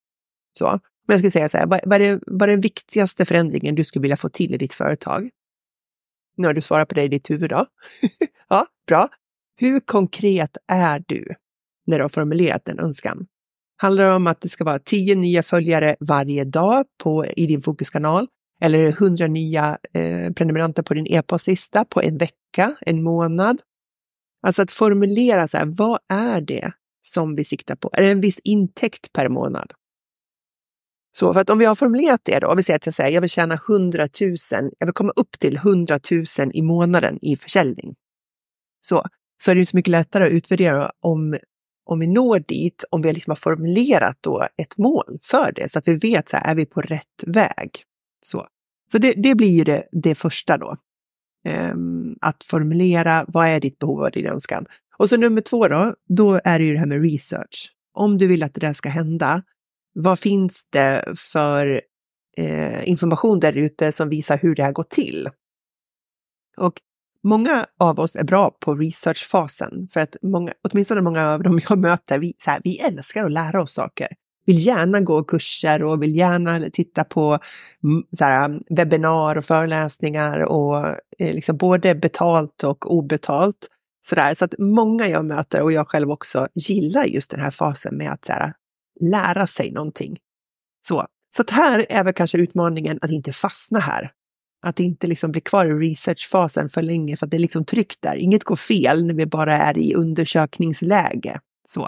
Så, 0.57 0.65
men 1.07 1.13
jag 1.13 1.19
skulle 1.19 1.31
säga 1.31 1.49
så 1.49 1.57
här, 1.57 1.67
vad, 1.67 1.79
vad, 1.85 2.01
är, 2.01 2.19
vad 2.27 2.49
är 2.49 2.53
den 2.53 2.61
viktigaste 2.61 3.25
förändringen 3.25 3.75
du 3.75 3.83
skulle 3.83 4.01
vilja 4.01 4.17
få 4.17 4.29
till 4.29 4.53
i 4.53 4.57
ditt 4.57 4.73
företag? 4.73 5.29
Nu 6.37 6.47
har 6.47 6.53
du 6.53 6.61
svarat 6.61 6.89
på 6.89 6.95
det 6.95 7.03
i 7.03 7.07
ditt 7.07 7.29
huvud 7.29 7.49
då. 7.49 7.65
ja, 8.49 8.65
bra. 8.87 9.07
Hur 9.55 9.79
konkret 9.79 10.57
är 10.67 11.03
du 11.07 11.36
när 11.89 11.98
du 11.98 12.03
har 12.03 12.10
formulerat 12.10 12.69
en 12.69 12.79
önskan? 12.79 13.25
Handlar 13.77 14.03
det 14.03 14.15
om 14.15 14.27
att 14.27 14.41
det 14.41 14.50
ska 14.50 14.63
vara 14.63 14.79
tio 14.79 15.15
nya 15.15 15.43
följare 15.43 15.96
varje 16.00 16.43
dag 16.43 16.86
på, 17.03 17.25
i 17.25 17.46
din 17.46 17.62
fokuskanal? 17.62 18.27
Eller 18.62 18.91
hundra 18.91 19.27
nya 19.27 19.77
eh, 19.93 20.34
prenumeranter 20.34 20.84
på 20.84 20.93
din 20.93 21.08
e-postlista 21.08 21.86
på 21.86 22.01
en 22.01 22.17
vecka, 22.17 22.75
en 22.81 23.03
månad? 23.03 23.62
Alltså 24.48 24.62
att 24.62 24.72
formulera 24.72 25.48
så 25.48 25.58
här, 25.58 25.65
vad 25.65 26.00
är 26.10 26.41
det 26.41 26.72
som 27.01 27.36
vi 27.36 27.46
siktar 27.46 27.75
på? 27.75 27.89
Är 27.93 28.01
det 28.01 28.12
en 28.12 28.22
viss 28.22 28.39
intäkt 28.43 29.13
per 29.13 29.29
månad? 29.29 29.74
Så 31.12 31.34
för 31.34 31.41
att 31.41 31.50
om 31.50 31.60
vi 31.60 31.65
har 31.65 31.75
formulerat 31.75 32.22
det 32.24 32.39
då, 32.39 32.55
vi 32.55 32.63
säger 32.63 32.75
att 32.75 32.86
jag 32.86 32.96
säger 32.96 33.13
jag 33.13 33.22
vill 33.22 33.29
tjäna 33.29 33.60
100 33.69 34.08
000, 34.22 34.38
jag 34.79 34.88
vill 34.88 34.93
komma 34.93 35.13
upp 35.15 35.39
till 35.39 35.55
100 35.58 36.00
000 36.12 36.25
i 36.53 36.62
månaden 36.62 37.19
i 37.22 37.36
försäljning. 37.36 37.96
Så, 38.81 39.03
så 39.43 39.51
är 39.51 39.55
det 39.55 39.60
ju 39.60 39.65
så 39.65 39.77
mycket 39.77 39.91
lättare 39.91 40.25
att 40.25 40.31
utvärdera 40.31 40.91
om, 41.00 41.38
om 41.89 42.00
vi 42.00 42.08
når 42.08 42.39
dit, 42.39 42.84
om 42.89 43.01
vi 43.01 43.13
liksom 43.13 43.31
har 43.31 43.36
formulerat 43.36 44.17
då 44.22 44.48
ett 44.58 44.77
mål 44.77 45.19
för 45.22 45.51
det, 45.55 45.72
så 45.72 45.79
att 45.79 45.88
vi 45.88 45.96
vet 45.96 46.29
så 46.29 46.38
här, 46.38 46.51
är 46.51 46.55
vi 46.55 46.65
på 46.65 46.81
rätt 46.81 47.24
väg? 47.27 47.84
Så, 48.25 48.48
så 48.91 48.98
det, 48.98 49.13
det 49.13 49.36
blir 49.36 49.50
ju 49.50 49.63
det, 49.63 49.84
det 49.91 50.15
första 50.15 50.58
då. 50.58 50.77
Um, 51.72 52.17
att 52.22 52.43
formulera 52.43 53.25
vad 53.27 53.48
är 53.48 53.60
ditt 53.60 53.79
behov 53.79 54.00
och 54.00 54.12
din 54.12 54.25
önskan. 54.25 54.65
Och 54.98 55.10
så 55.10 55.17
nummer 55.17 55.41
två 55.41 55.67
då, 55.67 55.96
då 56.08 56.41
är 56.43 56.60
det 56.60 56.65
ju 56.65 56.74
det 56.74 56.79
här 56.79 56.86
med 56.86 57.01
research. 57.12 57.72
Om 57.93 58.17
du 58.17 58.27
vill 58.27 58.43
att 58.43 58.53
det 58.53 58.60
där 58.60 58.74
ska 58.74 58.89
hända, 58.89 59.43
vad 59.93 60.19
finns 60.19 60.65
det 60.69 61.05
för 61.17 61.81
eh, 62.38 62.89
information 62.89 63.39
där 63.39 63.58
ute 63.58 63.91
som 63.91 64.10
visar 64.10 64.38
hur 64.38 64.55
det 64.55 64.63
här 64.63 64.72
går 64.72 64.84
till? 64.84 65.29
Och 66.58 66.81
många 67.23 67.65
av 67.79 67.99
oss 67.99 68.15
är 68.15 68.23
bra 68.23 68.51
på 68.59 68.75
researchfasen 68.75 69.88
för 69.93 69.99
att 69.99 70.15
många, 70.21 70.53
åtminstone 70.63 71.01
många 71.01 71.29
av 71.29 71.43
dem 71.43 71.59
jag 71.69 71.79
möter, 71.79 72.19
vi, 72.19 72.33
så 72.38 72.51
här, 72.51 72.61
vi 72.63 72.79
älskar 72.79 73.25
att 73.25 73.31
lära 73.31 73.61
oss 73.61 73.73
saker. 73.73 74.07
Vill 74.45 74.65
gärna 74.65 75.01
gå 75.01 75.23
kurser 75.23 75.83
och 75.83 76.03
vill 76.03 76.15
gärna 76.15 76.69
titta 76.69 77.03
på 77.03 77.39
mm, 77.83 78.03
så 78.17 78.23
här, 78.23 78.59
webbinar 78.69 79.35
och 79.35 79.45
föreläsningar 79.45 80.39
och 80.39 80.88
eh, 80.88 81.33
liksom 81.33 81.57
både 81.57 81.95
betalt 81.95 82.63
och 82.63 82.93
obetalt. 82.93 83.67
Så, 84.09 84.15
där. 84.15 84.35
så 84.35 84.45
att 84.45 84.53
många 84.59 85.07
jag 85.07 85.25
möter 85.25 85.61
och 85.61 85.71
jag 85.71 85.88
själv 85.88 86.11
också 86.11 86.47
gillar 86.53 87.05
just 87.05 87.31
den 87.31 87.39
här 87.39 87.51
fasen 87.51 87.97
med 87.97 88.11
att 88.11 88.25
så 88.25 88.31
här, 88.31 88.53
lära 89.01 89.47
sig 89.47 89.71
någonting. 89.71 90.17
Så, 90.88 91.05
så 91.35 91.41
att 91.41 91.49
här 91.49 91.85
är 91.89 92.03
väl 92.03 92.13
kanske 92.13 92.38
utmaningen 92.38 92.99
att 93.01 93.11
inte 93.11 93.33
fastna 93.33 93.79
här. 93.79 94.11
Att 94.62 94.80
inte 94.80 95.08
liksom 95.08 95.32
bli 95.32 95.42
kvar 95.42 95.66
i 95.66 95.89
researchfasen 95.89 96.70
för 96.70 96.82
länge 96.82 97.18
för 97.18 97.25
att 97.25 97.32
det 97.32 97.38
är 97.38 97.39
liksom 97.39 97.66
tryggt 97.66 97.98
där. 98.01 98.16
Inget 98.16 98.44
går 98.44 98.56
fel 98.56 99.06
när 99.06 99.13
vi 99.13 99.25
bara 99.25 99.58
är 99.58 99.78
i 99.78 99.94
undersökningsläge. 99.94 101.39
Så. 101.68 101.88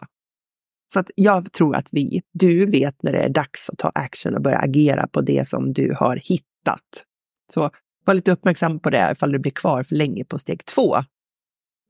Så 0.94 1.00
att 1.00 1.12
jag 1.16 1.52
tror 1.52 1.76
att 1.76 1.90
vi, 1.92 2.22
du 2.34 2.66
vet 2.66 3.04
när 3.04 3.12
det 3.12 3.20
är 3.20 3.30
dags 3.30 3.70
att 3.70 3.78
ta 3.78 3.92
action 3.96 4.36
och 4.36 4.42
börja 4.42 4.58
agera 4.58 5.08
på 5.08 5.22
det 5.22 5.50
som 5.50 5.74
du 5.74 5.96
har 6.00 6.16
hittat. 6.16 7.06
Så 7.54 7.70
var 8.06 8.14
lite 8.14 8.32
uppmärksam 8.32 8.80
på 8.80 8.90
det 8.90 9.10
ifall 9.12 9.32
du 9.32 9.40
blir 9.40 9.52
kvar 9.52 9.84
för 9.84 9.96
länge 9.96 10.24
på 10.26 10.38
steg 10.38 10.66
två. 10.66 10.98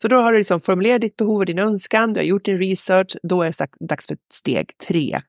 Så 0.02 0.08
då 0.08 0.16
har 0.16 0.32
du 0.32 0.38
liksom 0.38 0.62
formulerat 0.62 1.02
ditt 1.02 1.18
behov 1.18 1.38
och 1.38 1.46
din 1.46 1.60
önskan, 1.60 2.14
du 2.14 2.20
har 2.20 2.26
gjort 2.26 2.46
din 2.46 2.58
research, 2.58 3.16
då 3.24 3.42
är 3.42 3.54
det 3.58 3.88
dags 3.88 4.08
för 4.08 4.18
steg 4.34 4.78
tre. 4.88 5.22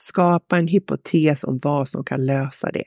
Skapa 0.00 0.58
en 0.58 0.68
hypotes 0.68 1.44
om 1.44 1.58
vad 1.62 1.88
som 1.88 2.04
kan 2.04 2.26
lösa 2.26 2.70
det. 2.70 2.84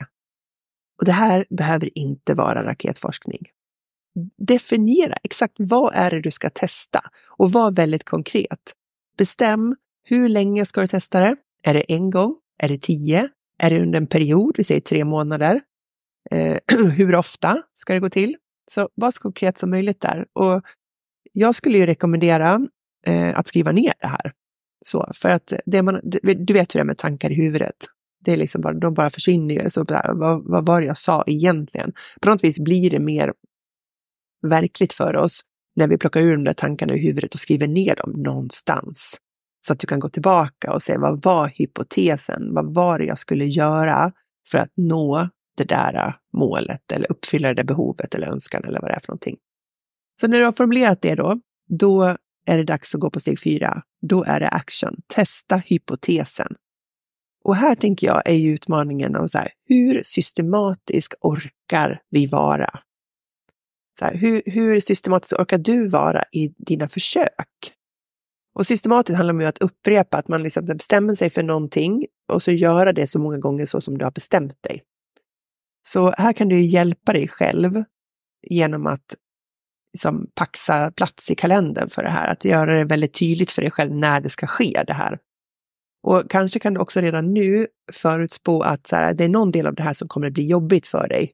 Och 0.99 1.05
det 1.05 1.11
här 1.11 1.45
behöver 1.49 1.97
inte 1.97 2.33
vara 2.33 2.63
raketforskning. 2.63 3.47
Definiera 4.37 5.15
exakt 5.23 5.55
vad 5.57 5.93
är 5.95 6.11
det 6.11 6.21
du 6.21 6.31
ska 6.31 6.49
testa 6.49 6.99
och 7.37 7.51
var 7.51 7.71
väldigt 7.71 8.03
konkret. 8.03 8.73
Bestäm 9.17 9.75
hur 10.03 10.29
länge 10.29 10.65
ska 10.65 10.81
du 10.81 10.87
testa 10.87 11.19
det? 11.19 11.35
Är 11.63 11.73
det 11.73 11.93
en 11.93 12.09
gång? 12.09 12.35
Är 12.59 12.69
det 12.69 12.77
tio? 12.77 13.29
Är 13.59 13.69
det 13.69 13.81
under 13.81 13.97
en 13.97 14.07
period? 14.07 14.55
Vi 14.57 14.63
säger 14.63 14.81
tre 14.81 15.05
månader. 15.05 15.61
Eh, 16.31 16.57
hur 16.97 17.15
ofta 17.15 17.63
ska 17.75 17.93
det 17.93 17.99
gå 17.99 18.09
till? 18.09 18.35
Så 18.71 18.89
var 18.95 19.11
så 19.11 19.19
konkret 19.21 19.57
som 19.57 19.69
möjligt 19.69 20.01
där. 20.01 20.25
Och 20.33 20.61
jag 21.33 21.55
skulle 21.55 21.77
ju 21.77 21.85
rekommendera 21.85 22.67
eh, 23.07 23.39
att 23.39 23.47
skriva 23.47 23.71
ner 23.71 23.93
det 23.99 24.07
här. 24.07 24.33
Så, 24.85 25.11
för 25.13 25.29
att 25.29 25.53
det 25.65 25.81
man, 25.81 26.01
du 26.23 26.53
vet 26.53 26.75
hur 26.75 26.79
det 26.79 26.83
är 26.83 26.85
med 26.85 26.97
tankar 26.97 27.31
i 27.31 27.35
huvudet. 27.35 27.75
Det 28.25 28.33
är 28.33 28.37
liksom 28.37 28.61
bara, 28.61 28.73
de 28.73 28.93
bara 28.93 29.09
försvinner 29.09 29.55
ju. 29.55 29.69
Så 29.69 29.85
vad, 29.89 30.43
vad 30.45 30.65
var 30.65 30.81
det 30.81 30.87
jag 30.87 30.97
sa 30.97 31.23
egentligen? 31.27 31.93
På 32.21 32.29
något 32.29 32.43
vis 32.43 32.59
blir 32.59 32.89
det 32.89 32.99
mer 32.99 33.33
verkligt 34.47 34.93
för 34.93 35.15
oss 35.15 35.41
när 35.75 35.87
vi 35.87 35.97
plockar 35.97 36.21
ur 36.21 36.31
de 36.31 36.43
där 36.43 36.53
tankarna 36.53 36.93
i 36.93 36.99
huvudet 36.99 37.33
och 37.33 37.39
skriver 37.39 37.67
ner 37.67 37.95
dem 37.95 38.11
någonstans. 38.11 39.17
Så 39.67 39.73
att 39.73 39.79
du 39.79 39.87
kan 39.87 39.99
gå 39.99 40.09
tillbaka 40.09 40.73
och 40.73 40.83
se 40.83 40.97
vad 40.97 41.23
var 41.23 41.47
hypotesen? 41.47 42.53
Vad 42.53 42.73
var 42.73 42.99
det 42.99 43.05
jag 43.05 43.19
skulle 43.19 43.45
göra 43.45 44.11
för 44.51 44.57
att 44.57 44.71
nå 44.75 45.29
det 45.57 45.63
där 45.63 46.15
målet 46.33 46.91
eller 46.91 47.11
uppfylla 47.11 47.47
det 47.47 47.53
där 47.53 47.63
behovet 47.63 48.15
eller 48.15 48.27
önskan 48.27 48.63
eller 48.63 48.81
vad 48.81 48.91
det 48.91 48.95
är 48.95 48.99
för 48.99 49.07
någonting. 49.07 49.37
Så 50.21 50.27
när 50.27 50.39
du 50.39 50.45
har 50.45 50.51
formulerat 50.51 51.01
det 51.01 51.15
då, 51.15 51.39
då 51.79 52.17
är 52.45 52.57
det 52.57 52.63
dags 52.63 52.95
att 52.95 53.01
gå 53.01 53.09
på 53.09 53.19
steg 53.19 53.39
fyra. 53.39 53.81
Då 54.01 54.23
är 54.23 54.39
det 54.39 54.47
action. 54.47 54.95
Testa 55.07 55.57
hypotesen. 55.57 56.55
Och 57.45 57.55
här 57.55 57.75
tänker 57.75 58.07
jag 58.07 58.21
är 58.25 58.47
utmaningen 58.47 59.15
om 59.15 59.29
så 59.29 59.37
här, 59.37 59.51
hur 59.65 60.03
systematisk 60.03 61.13
orkar 61.21 62.01
vi 62.09 62.27
vara? 62.27 62.69
Så 63.99 64.05
här, 64.05 64.15
hur, 64.15 64.41
hur 64.45 64.79
systematiskt 64.79 65.33
orkar 65.33 65.57
du 65.57 65.87
vara 65.87 66.23
i 66.31 66.47
dina 66.57 66.89
försök? 66.89 67.73
Och 68.55 68.67
systematiskt 68.67 69.17
handlar 69.17 69.33
det 69.33 69.45
om 69.45 69.49
att 69.49 69.57
upprepa, 69.57 70.17
att 70.17 70.27
man 70.27 70.43
liksom 70.43 70.65
bestämmer 70.65 71.15
sig 71.15 71.29
för 71.29 71.43
någonting 71.43 72.05
och 72.33 72.43
så 72.43 72.51
göra 72.51 72.93
det 72.93 73.07
så 73.07 73.19
många 73.19 73.37
gånger 73.37 73.65
så 73.65 73.81
som 73.81 73.97
du 73.97 74.05
har 74.05 74.11
bestämt 74.11 74.63
dig. 74.63 74.83
Så 75.87 76.11
här 76.17 76.33
kan 76.33 76.47
du 76.47 76.61
hjälpa 76.61 77.13
dig 77.13 77.27
själv 77.27 77.83
genom 78.47 78.87
att 78.87 79.15
liksom 79.93 80.27
paxa 80.35 80.91
plats 80.91 81.31
i 81.31 81.35
kalendern 81.35 81.89
för 81.89 82.03
det 82.03 82.09
här, 82.09 82.31
att 82.31 82.45
göra 82.45 82.75
det 82.75 82.85
väldigt 82.85 83.13
tydligt 83.13 83.51
för 83.51 83.61
dig 83.61 83.71
själv 83.71 83.95
när 83.95 84.21
det 84.21 84.29
ska 84.29 84.47
ske 84.47 84.83
det 84.87 84.93
här. 84.93 85.19
Och 86.05 86.29
kanske 86.29 86.59
kan 86.59 86.73
du 86.73 86.79
också 86.79 87.01
redan 87.01 87.33
nu 87.33 87.67
förutspå 87.93 88.61
att 88.61 88.87
så 88.87 88.95
här, 88.95 89.13
det 89.13 89.23
är 89.23 89.29
någon 89.29 89.51
del 89.51 89.67
av 89.67 89.75
det 89.75 89.83
här 89.83 89.93
som 89.93 90.07
kommer 90.07 90.27
att 90.27 90.33
bli 90.33 90.47
jobbigt 90.47 90.87
för 90.87 91.07
dig. 91.07 91.31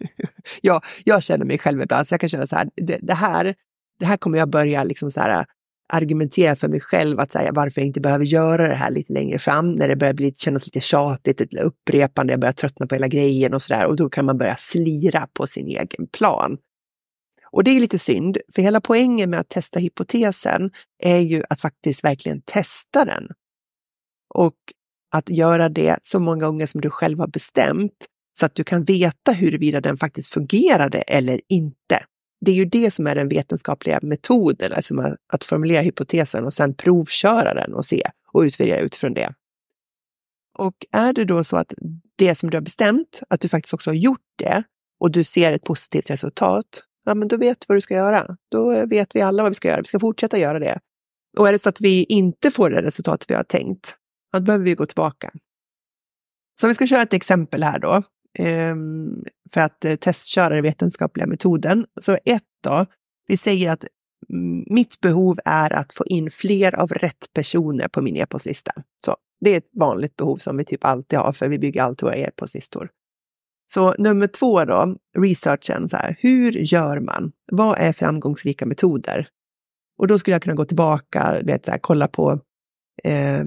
ja, 0.60 0.80
jag 1.04 1.22
känner 1.22 1.44
mig 1.44 1.58
själv 1.58 1.82
ibland, 1.82 2.06
så 2.06 2.12
jag 2.12 2.20
kan 2.20 2.28
känna 2.28 2.46
så 2.46 2.56
här, 2.56 2.68
det, 2.76 2.98
det 3.02 3.14
här, 3.14 3.54
det 3.98 4.06
här 4.06 4.16
kommer 4.16 4.38
jag 4.38 4.50
börja 4.50 4.84
liksom 4.84 5.10
så 5.10 5.20
här, 5.20 5.40
äh, 5.40 5.44
argumentera 5.92 6.56
för 6.56 6.68
mig 6.68 6.80
själv 6.80 7.20
att 7.20 7.32
säga 7.32 7.52
varför 7.52 7.80
jag 7.80 7.86
inte 7.86 8.00
behöver 8.00 8.24
göra 8.24 8.68
det 8.68 8.74
här 8.74 8.90
lite 8.90 9.12
längre 9.12 9.38
fram, 9.38 9.72
när 9.72 9.88
det 9.88 9.96
börjar 9.96 10.14
bli, 10.14 10.32
kännas 10.36 10.66
lite 10.66 10.80
tjatigt, 10.80 11.40
lite 11.40 11.62
upprepande, 11.62 12.32
jag 12.32 12.40
börjar 12.40 12.52
tröttna 12.52 12.86
på 12.86 12.94
hela 12.94 13.08
grejen 13.08 13.54
och 13.54 13.62
sådär. 13.62 13.86
Och 13.86 13.96
då 13.96 14.10
kan 14.10 14.24
man 14.24 14.38
börja 14.38 14.56
slira 14.56 15.28
på 15.32 15.46
sin 15.46 15.66
egen 15.66 16.06
plan. 16.12 16.58
Och 17.52 17.64
det 17.64 17.70
är 17.70 17.80
lite 17.80 17.98
synd, 17.98 18.38
för 18.54 18.62
hela 18.62 18.80
poängen 18.80 19.30
med 19.30 19.40
att 19.40 19.48
testa 19.48 19.78
hypotesen 19.78 20.70
är 21.02 21.18
ju 21.18 21.42
att 21.48 21.60
faktiskt 21.60 22.04
verkligen 22.04 22.42
testa 22.42 23.04
den. 23.04 23.28
Och 24.34 24.56
att 25.12 25.30
göra 25.30 25.68
det 25.68 25.98
så 26.02 26.18
många 26.18 26.46
gånger 26.46 26.66
som 26.66 26.80
du 26.80 26.90
själv 26.90 27.18
har 27.18 27.28
bestämt 27.28 28.06
så 28.32 28.46
att 28.46 28.54
du 28.54 28.64
kan 28.64 28.84
veta 28.84 29.32
huruvida 29.32 29.80
den 29.80 29.96
faktiskt 29.96 30.32
fungerade 30.32 30.98
eller 30.98 31.40
inte 31.48 32.04
det 32.40 32.50
är 32.50 32.54
ju 32.54 32.64
det 32.64 32.90
som 32.90 33.06
är 33.06 33.14
den 33.14 33.28
vetenskapliga 33.28 33.98
metoden, 34.02 34.72
alltså 34.72 34.94
att 35.32 35.44
formulera 35.44 35.82
hypotesen 35.82 36.44
och 36.44 36.54
sen 36.54 36.74
provköra 36.74 37.54
den 37.54 37.74
och 37.74 37.86
se 37.86 38.02
och 38.32 38.40
utvärdera 38.40 38.80
utifrån 38.80 39.14
det. 39.14 39.34
Och 40.58 40.86
är 40.92 41.12
det 41.12 41.24
då 41.24 41.44
så 41.44 41.56
att 41.56 41.74
det 42.16 42.34
som 42.34 42.50
du 42.50 42.56
har 42.56 42.62
bestämt, 42.62 43.20
att 43.28 43.40
du 43.40 43.48
faktiskt 43.48 43.74
också 43.74 43.90
har 43.90 43.94
gjort 43.94 44.26
det 44.38 44.62
och 45.00 45.10
du 45.10 45.24
ser 45.24 45.52
ett 45.52 45.64
positivt 45.64 46.10
resultat, 46.10 46.66
ja 47.04 47.14
men 47.14 47.28
då 47.28 47.36
vet 47.36 47.60
du 47.60 47.64
vad 47.68 47.76
du 47.76 47.80
ska 47.80 47.94
göra. 47.94 48.36
Då 48.50 48.86
vet 48.86 49.16
vi 49.16 49.20
alla 49.20 49.42
vad 49.42 49.50
vi 49.50 49.54
ska 49.54 49.68
göra. 49.68 49.80
Vi 49.80 49.86
ska 49.86 50.00
fortsätta 50.00 50.38
göra 50.38 50.58
det. 50.58 50.80
Och 51.38 51.48
är 51.48 51.52
det 51.52 51.58
så 51.58 51.68
att 51.68 51.80
vi 51.80 52.04
inte 52.04 52.50
får 52.50 52.70
det 52.70 52.82
resultat 52.82 53.24
vi 53.28 53.34
har 53.34 53.44
tänkt, 53.44 53.96
då 54.32 54.40
behöver 54.40 54.64
vi 54.64 54.74
gå 54.74 54.86
tillbaka. 54.86 55.30
Så 56.60 56.68
vi 56.68 56.74
ska 56.74 56.86
köra 56.86 57.02
ett 57.02 57.12
exempel 57.12 57.62
här 57.62 57.78
då. 57.78 58.02
Ehm, 58.38 59.24
för 59.52 59.60
att 59.60 59.84
eh, 59.84 59.94
testköra 59.94 60.48
den 60.48 60.62
vetenskapliga 60.62 61.26
metoden. 61.26 61.86
Så 62.00 62.12
ett 62.12 62.42
då, 62.64 62.86
vi 63.26 63.36
säger 63.36 63.72
att 63.72 63.84
mm, 64.32 64.64
mitt 64.66 65.00
behov 65.00 65.38
är 65.44 65.72
att 65.72 65.92
få 65.92 66.06
in 66.06 66.30
fler 66.30 66.74
av 66.74 66.92
rätt 66.92 67.32
personer 67.34 67.88
på 67.88 68.02
min 68.02 68.16
e-postlista. 68.16 68.72
Så 69.04 69.16
det 69.40 69.50
är 69.50 69.58
ett 69.58 69.70
vanligt 69.72 70.16
behov 70.16 70.36
som 70.36 70.56
vi 70.56 70.64
typ 70.64 70.84
alltid 70.84 71.18
har, 71.18 71.32
för 71.32 71.48
vi 71.48 71.58
bygger 71.58 71.82
alltid 71.82 72.02
våra 72.02 72.16
e-postlistor. 72.16 72.90
Så 73.72 73.94
nummer 73.98 74.26
två 74.26 74.64
då, 74.64 74.96
researchen. 75.18 75.88
Så 75.88 75.96
här, 75.96 76.16
hur 76.18 76.52
gör 76.52 77.00
man? 77.00 77.32
Vad 77.52 77.78
är 77.78 77.92
framgångsrika 77.92 78.66
metoder? 78.66 79.28
Och 79.98 80.06
då 80.06 80.18
skulle 80.18 80.34
jag 80.34 80.42
kunna 80.42 80.54
gå 80.54 80.64
tillbaka, 80.64 81.40
vet, 81.44 81.64
så 81.64 81.70
här, 81.70 81.78
kolla 81.78 82.08
på 82.08 82.40
eh, 83.04 83.44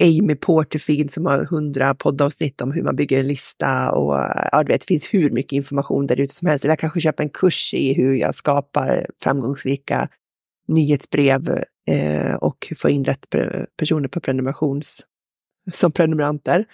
Amy 0.00 0.34
Porterfield 0.34 1.12
som 1.12 1.26
har 1.26 1.44
hundra 1.44 1.94
poddavsnitt 1.94 2.60
om 2.60 2.72
hur 2.72 2.82
man 2.82 2.96
bygger 2.96 3.20
en 3.20 3.26
lista 3.26 3.92
och 3.92 4.14
ja, 4.52 4.62
du 4.62 4.72
vet, 4.72 4.80
det 4.80 4.86
finns 4.86 5.06
hur 5.06 5.30
mycket 5.30 5.52
information 5.52 6.06
där 6.06 6.20
ute 6.20 6.34
som 6.34 6.48
helst. 6.48 6.64
Eller 6.64 6.72
jag 6.72 6.78
kanske 6.78 7.00
köper 7.00 7.22
en 7.22 7.30
kurs 7.30 7.74
i 7.74 7.94
hur 7.94 8.14
jag 8.14 8.34
skapar 8.34 9.06
framgångsrika 9.22 10.08
nyhetsbrev 10.68 11.48
eh, 11.88 12.34
och 12.34 12.72
får 12.76 12.90
in 12.90 13.04
rätt 13.04 13.26
personer 13.78 14.08
på 14.08 14.20
prenumerations 14.20 15.04
som 15.72 15.92
prenumeranter. 15.92 16.64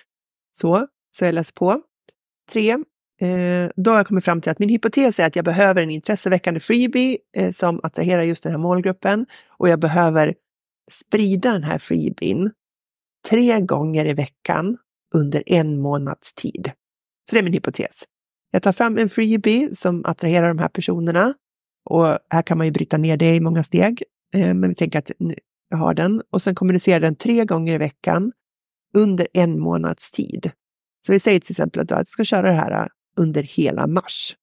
Så, 0.59 0.87
så 1.17 1.25
jag 1.25 1.35
läser 1.35 1.53
på. 1.53 1.81
Tre, 2.53 2.71
eh, 3.21 3.71
då 3.77 3.91
har 3.91 3.99
jag 3.99 4.07
kommit 4.07 4.25
fram 4.25 4.41
till 4.41 4.51
att 4.51 4.59
min 4.59 4.69
hypotes 4.69 5.19
är 5.19 5.27
att 5.27 5.37
jag 5.37 5.45
behöver 5.45 5.83
en 5.83 5.91
intresseväckande 5.91 6.61
freebie 6.61 7.19
eh, 7.37 7.53
som 7.53 7.81
attraherar 7.83 8.23
just 8.23 8.43
den 8.43 8.53
här 8.53 8.59
målgruppen 8.59 9.27
och 9.49 9.69
jag 9.69 9.81
behöver 9.81 10.35
sprida 10.91 11.53
den 11.53 11.65
här 11.65 11.79
freebien 11.79 12.51
tre 13.29 13.61
gånger 13.61 14.05
i 14.05 14.13
veckan 14.13 14.79
under 15.15 15.43
en 15.47 15.81
månads 15.81 16.35
tid. 16.35 16.73
Så 17.31 17.35
det 17.35 17.39
är 17.39 17.45
min 17.45 17.53
hypotes. 17.53 18.05
Jag 18.51 18.63
tar 18.63 18.73
fram 18.73 18.99
en 18.99 19.09
freebie 19.09 19.77
som 19.77 20.05
attraherar 20.05 20.49
de 20.49 20.59
här 20.59 20.69
personerna 20.69 21.35
och 21.85 22.19
här 22.31 22.43
kan 22.43 22.59
man 22.59 22.67
ju 22.67 22.73
bryta 22.73 22.97
ner 22.99 23.17
det 23.17 23.35
i 23.35 23.41
många 23.41 23.63
steg. 23.63 24.03
Eh, 24.35 24.55
men 24.55 24.69
vi 24.69 24.75
tänker 24.75 24.99
att 24.99 25.11
jag 25.69 25.77
har 25.77 25.95
den 25.95 26.23
och 26.31 26.43
sen 26.43 26.55
kommunicerar 26.55 27.01
den 27.01 27.17
tre 27.17 27.45
gånger 27.45 27.75
i 27.75 27.79
veckan 27.79 28.33
under 28.95 29.29
en 29.33 29.61
månads 29.61 30.11
tid. 30.11 30.51
Så 31.07 31.13
vi 31.13 31.21
säger 31.21 31.41
till 31.41 31.53
exempel 31.53 31.83
att 31.83 31.91
jag 31.91 32.07
ska 32.07 32.25
köra 32.25 32.43
det 32.43 32.57
här 32.57 32.83
eh, 32.83 32.87
under 33.17 33.43
hela 33.43 33.87
mars 33.87 34.37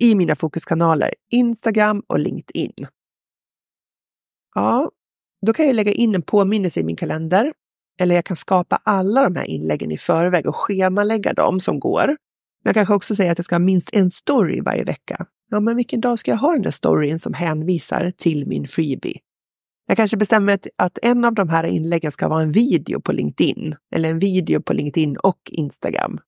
i 0.00 0.14
mina 0.14 0.36
fokuskanaler 0.36 1.14
Instagram 1.30 2.02
och 2.06 2.18
LinkedIn. 2.18 2.86
Ja, 4.54 4.90
då 5.46 5.52
kan 5.52 5.66
jag 5.66 5.76
lägga 5.76 5.92
in 5.92 6.14
en 6.14 6.22
påminnelse 6.22 6.80
i 6.80 6.84
min 6.84 6.96
kalender 6.96 7.52
eller 8.00 8.14
jag 8.14 8.24
kan 8.24 8.36
skapa 8.36 8.80
alla 8.84 9.22
de 9.22 9.36
här 9.36 9.44
inläggen 9.44 9.90
i 9.90 9.98
förväg 9.98 10.46
och 10.46 10.56
schemalägga 10.56 11.32
dem 11.32 11.60
som 11.60 11.80
går. 11.80 12.06
Men 12.06 12.70
jag 12.70 12.74
kanske 12.74 12.94
också 12.94 13.16
säger 13.16 13.32
att 13.32 13.38
jag 13.38 13.44
ska 13.44 13.54
ha 13.54 13.60
minst 13.60 13.90
en 13.92 14.10
story 14.10 14.60
varje 14.60 14.84
vecka. 14.84 15.26
Ja, 15.50 15.60
men 15.60 15.76
vilken 15.76 16.00
dag 16.00 16.18
ska 16.18 16.30
jag 16.30 16.38
ha 16.38 16.52
den 16.52 16.62
där 16.62 16.70
storyn 16.70 17.18
som 17.18 17.34
hänvisar 17.34 18.12
till 18.16 18.46
min 18.46 18.68
freebie? 18.68 19.20
Jag 19.86 19.96
kanske 19.96 20.16
bestämmer 20.16 20.58
att 20.76 20.98
en 21.02 21.24
av 21.24 21.34
de 21.34 21.48
här 21.48 21.64
inläggen 21.64 22.12
ska 22.12 22.28
vara 22.28 22.42
en 22.42 22.52
video 22.52 23.00
på 23.00 23.12
LinkedIn 23.12 23.76
eller 23.94 24.10
en 24.10 24.18
video 24.18 24.62
på 24.62 24.72
LinkedIn 24.72 25.16
och 25.16 25.40
Instagram. 25.50 26.18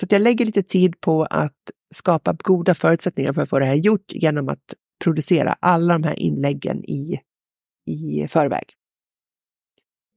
Så 0.00 0.04
att 0.04 0.12
jag 0.12 0.22
lägger 0.22 0.46
lite 0.46 0.62
tid 0.62 1.00
på 1.00 1.24
att 1.24 1.56
skapa 1.94 2.32
goda 2.32 2.74
förutsättningar 2.74 3.32
för 3.32 3.42
att 3.42 3.48
få 3.48 3.58
det 3.58 3.64
här 3.64 3.74
gjort 3.74 4.12
genom 4.12 4.48
att 4.48 4.74
producera 5.04 5.56
alla 5.60 5.92
de 5.92 6.04
här 6.04 6.18
inläggen 6.18 6.84
i, 6.84 7.20
i 7.86 8.28
förväg. 8.28 8.64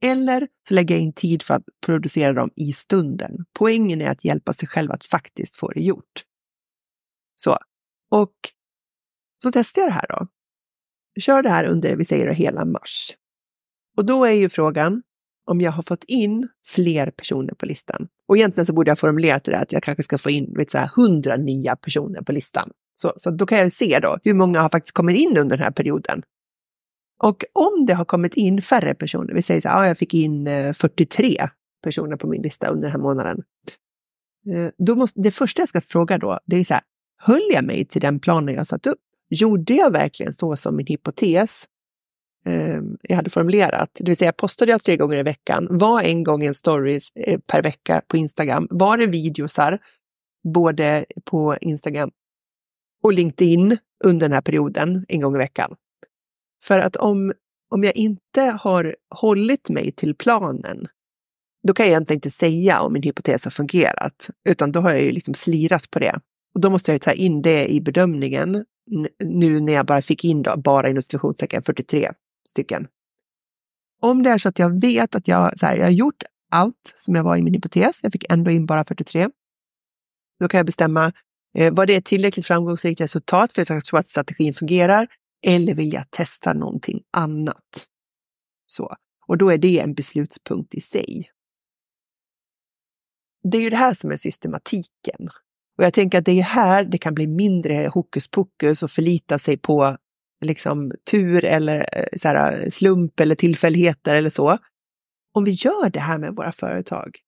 Eller 0.02 0.48
så 0.68 0.74
lägger 0.74 0.94
jag 0.94 1.02
in 1.02 1.12
tid 1.12 1.42
för 1.42 1.54
att 1.54 1.64
producera 1.86 2.32
dem 2.32 2.50
i 2.56 2.72
stunden. 2.72 3.44
Poängen 3.58 4.00
är 4.00 4.08
att 4.08 4.24
hjälpa 4.24 4.52
sig 4.52 4.68
själv 4.68 4.92
att 4.92 5.04
faktiskt 5.04 5.56
få 5.56 5.70
det 5.70 5.80
gjort. 5.80 6.24
Så, 7.36 7.58
och 8.10 8.34
så 9.42 9.52
testar 9.52 9.82
jag 9.82 9.88
det 9.88 9.94
här 9.94 10.06
då. 10.08 10.26
Kör 11.20 11.42
det 11.42 11.48
här 11.48 11.64
under, 11.64 11.96
vi 11.96 12.04
säger 12.04 12.32
hela 12.32 12.64
mars. 12.64 13.16
Och 13.96 14.06
då 14.06 14.24
är 14.24 14.32
ju 14.32 14.48
frågan, 14.48 15.02
om 15.46 15.60
jag 15.60 15.72
har 15.72 15.82
fått 15.82 16.04
in 16.04 16.48
fler 16.66 17.10
personer 17.10 17.54
på 17.54 17.66
listan. 17.66 18.08
Och 18.28 18.36
egentligen 18.36 18.66
så 18.66 18.72
borde 18.72 18.90
jag 18.90 18.98
formulerat 18.98 19.44
det 19.44 19.50
där 19.50 19.62
att 19.62 19.72
jag 19.72 19.82
kanske 19.82 20.02
ska 20.02 20.18
få 20.18 20.30
in 20.30 20.54
vet, 20.56 20.70
så 20.70 20.78
här, 20.78 20.90
100 20.96 21.36
nya 21.36 21.76
personer 21.76 22.22
på 22.22 22.32
listan. 22.32 22.70
Så, 22.94 23.12
så 23.16 23.30
då 23.30 23.46
kan 23.46 23.58
jag 23.58 23.72
se 23.72 23.98
då 24.02 24.18
hur 24.24 24.34
många 24.34 24.60
har 24.60 24.68
faktiskt 24.68 24.94
kommit 24.94 25.16
in 25.16 25.36
under 25.36 25.56
den 25.56 25.64
här 25.64 25.72
perioden. 25.72 26.22
Och 27.22 27.44
om 27.52 27.86
det 27.86 27.94
har 27.94 28.04
kommit 28.04 28.34
in 28.34 28.62
färre 28.62 28.94
personer, 28.94 29.34
vi 29.34 29.42
säger 29.42 29.60
så 29.60 29.68
här, 29.68 29.80
ah, 29.80 29.86
jag 29.86 29.98
fick 29.98 30.14
in 30.14 30.46
eh, 30.46 30.72
43 30.72 31.48
personer 31.82 32.16
på 32.16 32.26
min 32.26 32.42
lista 32.42 32.66
under 32.66 32.82
den 32.82 32.92
här 32.92 32.98
månaden. 32.98 33.42
Eh, 34.52 34.70
då 34.78 34.94
måste, 34.94 35.20
det 35.20 35.30
första 35.30 35.62
jag 35.62 35.68
ska 35.68 35.80
fråga 35.80 36.18
då, 36.18 36.38
det 36.46 36.56
är 36.56 36.64
så 36.64 36.74
här, 36.74 36.82
höll 37.18 37.42
jag 37.52 37.64
mig 37.64 37.84
till 37.84 38.00
den 38.00 38.20
planen 38.20 38.54
jag 38.54 38.66
satt 38.66 38.86
upp? 38.86 38.98
Gjorde 39.30 39.74
jag 39.74 39.92
verkligen 39.92 40.34
så 40.34 40.56
som 40.56 40.76
min 40.76 40.86
hypotes 40.86 41.64
eh, 42.46 42.80
jag 43.02 43.16
hade 43.16 43.30
formulerat? 43.30 43.90
Det 43.94 44.04
vill 44.04 44.16
säga, 44.16 44.32
postade 44.32 44.72
jag 44.72 44.82
tre 44.82 44.96
gånger 44.96 45.16
i 45.16 45.22
veckan? 45.22 45.66
Var 45.70 46.02
en 46.02 46.24
gång 46.24 46.44
en 46.44 46.54
stories 46.54 47.10
eh, 47.14 47.40
per 47.40 47.62
vecka 47.62 48.02
på 48.08 48.16
Instagram? 48.16 48.68
Var 48.70 48.98
det 48.98 49.06
videosar 49.06 49.78
både 50.54 51.04
på 51.24 51.56
Instagram 51.60 52.10
och 53.02 53.12
LinkedIn 53.12 53.78
under 54.04 54.28
den 54.28 54.34
här 54.34 54.42
perioden 54.42 55.04
en 55.08 55.20
gång 55.20 55.34
i 55.34 55.38
veckan? 55.38 55.74
För 56.64 56.78
att 56.78 56.96
om, 56.96 57.32
om 57.70 57.84
jag 57.84 57.96
inte 57.96 58.42
har 58.42 58.96
hållit 59.14 59.68
mig 59.68 59.92
till 59.92 60.14
planen, 60.14 60.88
då 61.66 61.74
kan 61.74 61.86
jag 61.86 61.90
egentligen 61.90 62.16
inte 62.16 62.30
säga 62.30 62.80
om 62.80 62.92
min 62.92 63.02
hypotes 63.02 63.44
har 63.44 63.50
fungerat, 63.50 64.30
utan 64.48 64.72
då 64.72 64.80
har 64.80 64.90
jag 64.90 65.02
ju 65.02 65.12
liksom 65.12 65.34
slirat 65.34 65.90
på 65.90 65.98
det. 65.98 66.20
Och 66.54 66.60
då 66.60 66.70
måste 66.70 66.92
jag 66.92 67.00
ta 67.00 67.12
in 67.12 67.42
det 67.42 67.72
i 67.72 67.80
bedömningen 67.80 68.64
nu 69.24 69.60
när 69.60 69.72
jag 69.72 69.86
bara 69.86 70.02
fick 70.02 70.24
in 70.24 70.42
då, 70.42 70.56
bara 70.56 70.88
inom 70.88 71.02
43 71.02 72.12
stycken. 72.48 72.86
Om 74.02 74.22
det 74.22 74.30
är 74.30 74.38
så 74.38 74.48
att 74.48 74.58
jag 74.58 74.80
vet 74.80 75.14
att 75.14 75.28
jag, 75.28 75.58
så 75.58 75.66
här, 75.66 75.76
jag 75.76 75.84
har 75.84 75.90
gjort 75.90 76.22
allt 76.50 76.92
som 76.96 77.14
jag 77.14 77.24
var 77.24 77.36
i 77.36 77.42
min 77.42 77.54
hypotes, 77.54 78.00
jag 78.02 78.12
fick 78.12 78.32
ändå 78.32 78.50
in 78.50 78.66
bara 78.66 78.84
43, 78.84 79.28
då 80.40 80.48
kan 80.48 80.58
jag 80.58 80.66
bestämma 80.66 81.12
eh, 81.58 81.74
var 81.74 81.86
det 81.86 81.94
ett 81.94 82.04
tillräckligt 82.04 82.46
framgångsrikt 82.46 83.00
resultat 83.00 83.52
för 83.52 83.62
att 83.62 83.68
jag 83.68 83.84
tror 83.84 84.00
att 84.00 84.08
strategin 84.08 84.54
fungerar 84.54 85.08
eller 85.44 85.74
vill 85.74 85.92
jag 85.92 86.10
testa 86.10 86.52
någonting 86.52 87.02
annat? 87.16 87.86
Så. 88.66 88.96
Och 89.26 89.38
då 89.38 89.50
är 89.50 89.58
det 89.58 89.80
en 89.80 89.94
beslutspunkt 89.94 90.74
i 90.74 90.80
sig. 90.80 91.30
Det 93.42 93.58
är 93.58 93.62
ju 93.62 93.70
det 93.70 93.76
här 93.76 93.94
som 93.94 94.10
är 94.10 94.16
systematiken. 94.16 95.28
Och 95.78 95.84
jag 95.84 95.92
tänker 95.92 96.18
att 96.18 96.24
det 96.24 96.40
är 96.40 96.42
här 96.42 96.84
det 96.84 96.98
kan 96.98 97.14
bli 97.14 97.26
mindre 97.26 97.90
hokus 97.94 98.28
pokus 98.28 98.82
och 98.82 98.90
förlita 98.90 99.38
sig 99.38 99.56
på 99.56 99.96
liksom 100.44 100.92
tur 101.10 101.44
eller 101.44 101.78
eh, 101.78 102.18
så 102.18 102.28
här, 102.28 102.70
slump 102.70 103.20
eller 103.20 103.34
tillfälligheter 103.34 104.16
eller 104.16 104.30
så. 104.30 104.58
Om 105.32 105.44
vi 105.44 105.50
gör 105.50 105.90
det 105.90 106.00
här 106.00 106.18
med 106.18 106.34
våra 106.34 106.52
företag, 106.52 107.18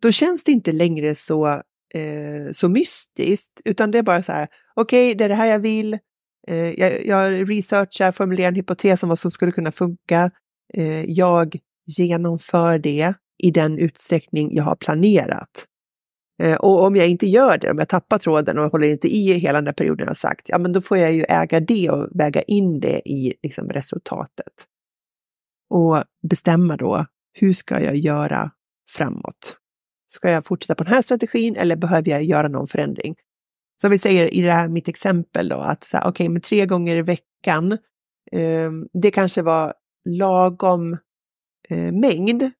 då 0.00 0.12
känns 0.12 0.44
det 0.44 0.52
inte 0.52 0.72
längre 0.72 1.14
så, 1.14 1.46
eh, 1.94 2.52
så 2.52 2.68
mystiskt, 2.68 3.60
utan 3.64 3.90
det 3.90 3.98
är 3.98 4.02
bara 4.02 4.22
så 4.22 4.32
här, 4.32 4.48
okej, 4.74 5.06
okay, 5.06 5.14
det 5.14 5.24
är 5.24 5.28
det 5.28 5.34
här 5.34 5.46
jag 5.46 5.60
vill, 5.60 5.98
eh, 6.48 6.80
jag, 6.80 7.06
jag 7.06 7.50
researchar, 7.50 8.12
formulerar 8.12 8.48
en 8.48 8.54
hypotes 8.54 9.02
om 9.02 9.08
vad 9.08 9.18
som 9.18 9.30
skulle 9.30 9.52
kunna 9.52 9.72
funka, 9.72 10.30
eh, 10.74 11.04
jag 11.04 11.58
genomför 11.86 12.78
det 12.78 13.14
i 13.42 13.50
den 13.50 13.78
utsträckning 13.78 14.54
jag 14.54 14.64
har 14.64 14.76
planerat. 14.76 15.66
Eh, 16.42 16.56
och 16.56 16.84
om 16.84 16.96
jag 16.96 17.08
inte 17.08 17.26
gör 17.26 17.58
det, 17.58 17.70
om 17.70 17.78
jag 17.78 17.88
tappar 17.88 18.18
tråden 18.18 18.58
och 18.58 18.72
håller 18.72 18.88
inte 18.88 19.08
i 19.08 19.32
hela 19.32 19.58
den 19.58 19.64
där 19.64 19.72
perioden 19.72 20.04
jag 20.04 20.10
har 20.10 20.14
sagt, 20.14 20.48
ja 20.48 20.58
men 20.58 20.72
då 20.72 20.80
får 20.80 20.98
jag 20.98 21.12
ju 21.12 21.24
äga 21.28 21.60
det 21.60 21.90
och 21.90 22.08
väga 22.14 22.42
in 22.42 22.80
det 22.80 23.08
i 23.08 23.34
liksom, 23.42 23.68
resultatet. 23.68 24.52
Och 25.70 26.04
bestämma 26.30 26.76
då, 26.76 27.06
hur 27.32 27.52
ska 27.52 27.82
jag 27.82 27.96
göra 27.96 28.50
framåt? 28.88 29.56
Ska 30.06 30.30
jag 30.30 30.44
fortsätta 30.44 30.74
på 30.74 30.84
den 30.84 30.94
här 30.94 31.02
strategin 31.02 31.56
eller 31.56 31.76
behöver 31.76 32.10
jag 32.10 32.24
göra 32.24 32.48
någon 32.48 32.68
förändring? 32.68 33.14
Som 33.80 33.90
vi 33.90 33.98
säger 33.98 34.34
i 34.34 34.42
det 34.42 34.52
här 34.52 34.68
mitt 34.68 34.88
exempel 34.88 35.48
då 35.48 35.56
att 35.56 35.88
okej, 35.92 36.08
okay, 36.08 36.28
men 36.28 36.42
tre 36.42 36.66
gånger 36.66 36.96
i 36.96 37.02
veckan, 37.02 37.72
eh, 38.32 38.70
det 39.02 39.10
kanske 39.10 39.42
var 39.42 39.72
lagom 40.04 40.92
eh, 41.68 41.92
mängd 41.92 42.50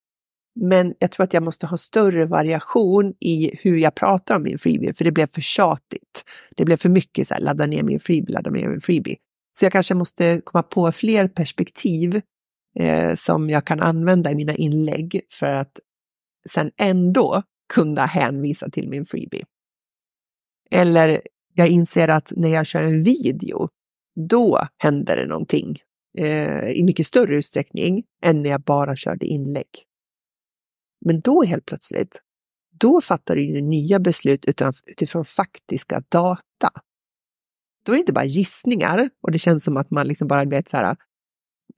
men 0.60 0.94
jag 0.98 1.10
tror 1.10 1.24
att 1.24 1.34
jag 1.34 1.42
måste 1.42 1.66
ha 1.66 1.78
större 1.78 2.26
variation 2.26 3.14
i 3.20 3.50
hur 3.62 3.76
jag 3.76 3.94
pratar 3.94 4.36
om 4.36 4.42
min 4.42 4.58
freebie, 4.58 4.94
för 4.94 5.04
det 5.04 5.12
blev 5.12 5.26
för 5.26 5.40
tjatigt. 5.40 6.24
Det 6.56 6.64
blev 6.64 6.76
för 6.76 6.88
mycket 6.88 7.28
så 7.28 7.34
här, 7.34 7.40
ladda 7.40 7.66
ner 7.66 7.82
min 7.82 8.00
freebie, 8.00 8.34
ladda 8.34 8.50
ner 8.50 8.68
min 8.68 8.80
freebie. 8.80 9.16
Så 9.58 9.64
jag 9.64 9.72
kanske 9.72 9.94
måste 9.94 10.40
komma 10.44 10.62
på 10.62 10.92
fler 10.92 11.28
perspektiv 11.28 12.20
eh, 12.78 13.14
som 13.14 13.50
jag 13.50 13.66
kan 13.66 13.80
använda 13.80 14.30
i 14.30 14.34
mina 14.34 14.54
inlägg 14.54 15.20
för 15.30 15.52
att 15.52 15.80
sen 16.48 16.70
ändå 16.76 17.42
kunna 17.74 18.06
hänvisa 18.06 18.70
till 18.70 18.88
min 18.88 19.06
freebie. 19.06 19.44
Eller 20.70 21.22
jag 21.54 21.68
inser 21.68 22.08
att 22.08 22.32
när 22.36 22.48
jag 22.48 22.66
kör 22.66 22.82
en 22.82 23.02
video, 23.02 23.68
då 24.28 24.60
händer 24.76 25.16
det 25.16 25.26
någonting 25.26 25.78
eh, 26.18 26.68
i 26.70 26.82
mycket 26.84 27.06
större 27.06 27.36
utsträckning 27.36 28.04
än 28.22 28.42
när 28.42 28.50
jag 28.50 28.60
bara 28.60 28.96
körde 28.96 29.26
inlägg. 29.26 29.68
Men 31.04 31.20
då 31.20 31.42
helt 31.42 31.66
plötsligt, 31.66 32.22
då 32.80 33.00
fattar 33.00 33.36
du 33.36 33.60
nya 33.60 33.98
beslut 33.98 34.44
utifrån 34.86 35.24
faktiska 35.24 36.02
data. 36.08 36.70
Då 37.84 37.92
är 37.92 37.96
det 37.96 38.00
inte 38.00 38.12
bara 38.12 38.24
gissningar 38.24 39.10
och 39.22 39.32
det 39.32 39.38
känns 39.38 39.64
som 39.64 39.76
att 39.76 39.90
man 39.90 40.08
liksom 40.08 40.28
bara 40.28 40.44
vet 40.44 40.68
så 40.68 40.76
här, 40.76 40.96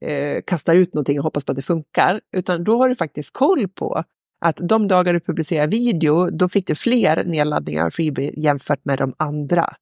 eh, 0.01 0.43
kastar 0.47 0.77
ut 0.77 0.95
någonting 0.95 1.19
och 1.19 1.25
hoppas 1.25 1.45
på 1.45 1.53
att 1.53 1.57
det 1.57 1.63
funkar, 1.63 2.21
utan 2.37 2.65
då 2.65 2.79
har 2.79 2.89
du 2.89 2.95
faktiskt 2.95 3.33
koll 3.33 3.69
på 3.69 4.05
att 4.41 4.57
de 4.63 4.89
dagar 4.89 5.15
du 5.15 5.21
publicerar 5.21 5.67
video, 5.67 6.31
då 6.31 6.49
fick 6.49 6.67
du 6.67 6.75
fler 6.75 7.25
nedladdningar 7.25 7.87
av 7.87 7.91
Freebie 7.91 8.33
jämfört 8.37 8.85
med 8.85 8.99
de 8.99 9.15
andra. 9.17 9.75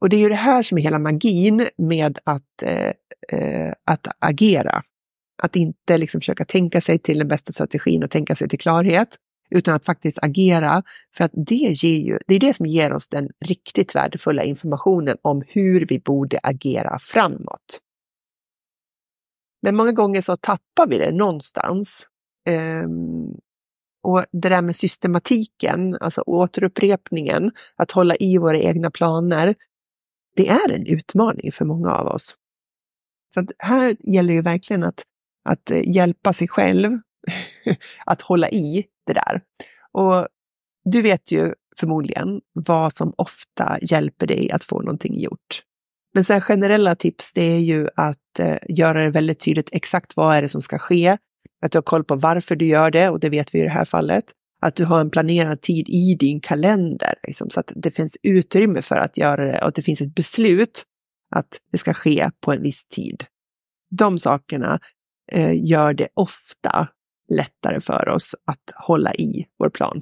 Och 0.00 0.08
det 0.08 0.16
är 0.16 0.20
ju 0.20 0.28
det 0.28 0.34
här 0.34 0.62
som 0.62 0.78
är 0.78 0.82
hela 0.82 0.98
magin 0.98 1.68
med 1.78 2.18
att, 2.24 2.62
eh, 2.62 2.92
eh, 3.38 3.72
att 3.84 4.06
agera. 4.18 4.82
Att 5.42 5.56
inte 5.56 5.98
liksom 5.98 6.20
försöka 6.20 6.44
tänka 6.44 6.80
sig 6.80 6.98
till 6.98 7.18
den 7.18 7.28
bästa 7.28 7.52
strategin 7.52 8.04
och 8.04 8.10
tänka 8.10 8.36
sig 8.36 8.48
till 8.48 8.58
klarhet, 8.58 9.16
utan 9.50 9.74
att 9.74 9.84
faktiskt 9.84 10.18
agera. 10.22 10.82
För 11.16 11.24
att 11.24 11.32
det 11.34 11.54
ger 11.54 11.98
ju, 11.98 12.18
det 12.26 12.34
är 12.34 12.40
det 12.40 12.56
som 12.56 12.66
ger 12.66 12.92
oss 12.92 13.08
den 13.08 13.28
riktigt 13.44 13.94
värdefulla 13.94 14.42
informationen 14.42 15.16
om 15.22 15.42
hur 15.48 15.86
vi 15.86 15.98
borde 15.98 16.38
agera 16.42 16.98
framåt. 16.98 17.80
Men 19.62 19.76
många 19.76 19.92
gånger 19.92 20.20
så 20.20 20.36
tappar 20.36 20.86
vi 20.88 20.98
det 20.98 21.12
någonstans. 21.12 22.06
Um, 22.48 23.40
och 24.02 24.24
det 24.32 24.48
där 24.48 24.62
med 24.62 24.76
systematiken, 24.76 25.96
alltså 26.00 26.22
återupprepningen, 26.26 27.50
att 27.76 27.90
hålla 27.90 28.16
i 28.16 28.38
våra 28.38 28.58
egna 28.58 28.90
planer, 28.90 29.54
det 30.36 30.48
är 30.48 30.70
en 30.70 30.86
utmaning 30.86 31.52
för 31.52 31.64
många 31.64 31.90
av 31.90 32.06
oss. 32.06 32.36
Så 33.34 33.46
här 33.58 33.96
gäller 34.00 34.34
det 34.34 34.42
verkligen 34.42 34.84
att 34.84 35.04
att 35.44 35.70
hjälpa 35.84 36.32
sig 36.32 36.48
själv 36.48 36.98
att 38.06 38.22
hålla 38.22 38.50
i 38.50 38.86
det 39.06 39.12
där. 39.12 39.42
Och 39.92 40.28
du 40.84 41.02
vet 41.02 41.32
ju 41.32 41.54
förmodligen 41.80 42.40
vad 42.52 42.92
som 42.92 43.14
ofta 43.16 43.78
hjälper 43.82 44.26
dig 44.26 44.50
att 44.50 44.64
få 44.64 44.80
någonting 44.80 45.20
gjort. 45.20 45.62
Men 46.14 46.24
så 46.24 46.40
generella 46.40 46.94
tips, 46.94 47.32
det 47.32 47.42
är 47.42 47.58
ju 47.58 47.88
att 47.96 48.38
eh, 48.38 48.56
göra 48.68 49.04
det 49.04 49.10
väldigt 49.10 49.40
tydligt 49.40 49.68
exakt 49.72 50.16
vad 50.16 50.36
är 50.36 50.42
det 50.42 50.48
som 50.48 50.62
ska 50.62 50.78
ske. 50.78 51.16
Att 51.62 51.72
du 51.72 51.78
har 51.78 51.82
koll 51.82 52.04
på 52.04 52.16
varför 52.16 52.56
du 52.56 52.66
gör 52.66 52.90
det 52.90 53.08
och 53.08 53.20
det 53.20 53.28
vet 53.28 53.54
vi 53.54 53.58
i 53.58 53.62
det 53.62 53.70
här 53.70 53.84
fallet. 53.84 54.24
Att 54.62 54.76
du 54.76 54.84
har 54.84 55.00
en 55.00 55.10
planerad 55.10 55.60
tid 55.60 55.88
i 55.88 56.14
din 56.14 56.40
kalender, 56.40 57.14
liksom, 57.26 57.50
så 57.50 57.60
att 57.60 57.72
det 57.76 57.90
finns 57.90 58.16
utrymme 58.22 58.82
för 58.82 58.96
att 58.96 59.16
göra 59.16 59.44
det 59.44 59.60
och 59.60 59.68
att 59.68 59.74
det 59.74 59.82
finns 59.82 60.00
ett 60.00 60.14
beslut 60.14 60.84
att 61.30 61.58
det 61.72 61.78
ska 61.78 61.94
ske 61.94 62.30
på 62.40 62.52
en 62.52 62.62
viss 62.62 62.86
tid. 62.86 63.24
De 63.90 64.18
sakerna 64.18 64.80
eh, 65.32 65.64
gör 65.64 65.94
det 65.94 66.08
ofta 66.14 66.88
lättare 67.30 67.80
för 67.80 68.08
oss 68.08 68.34
att 68.44 68.72
hålla 68.86 69.14
i 69.14 69.46
vår 69.58 69.70
plan. 69.70 70.00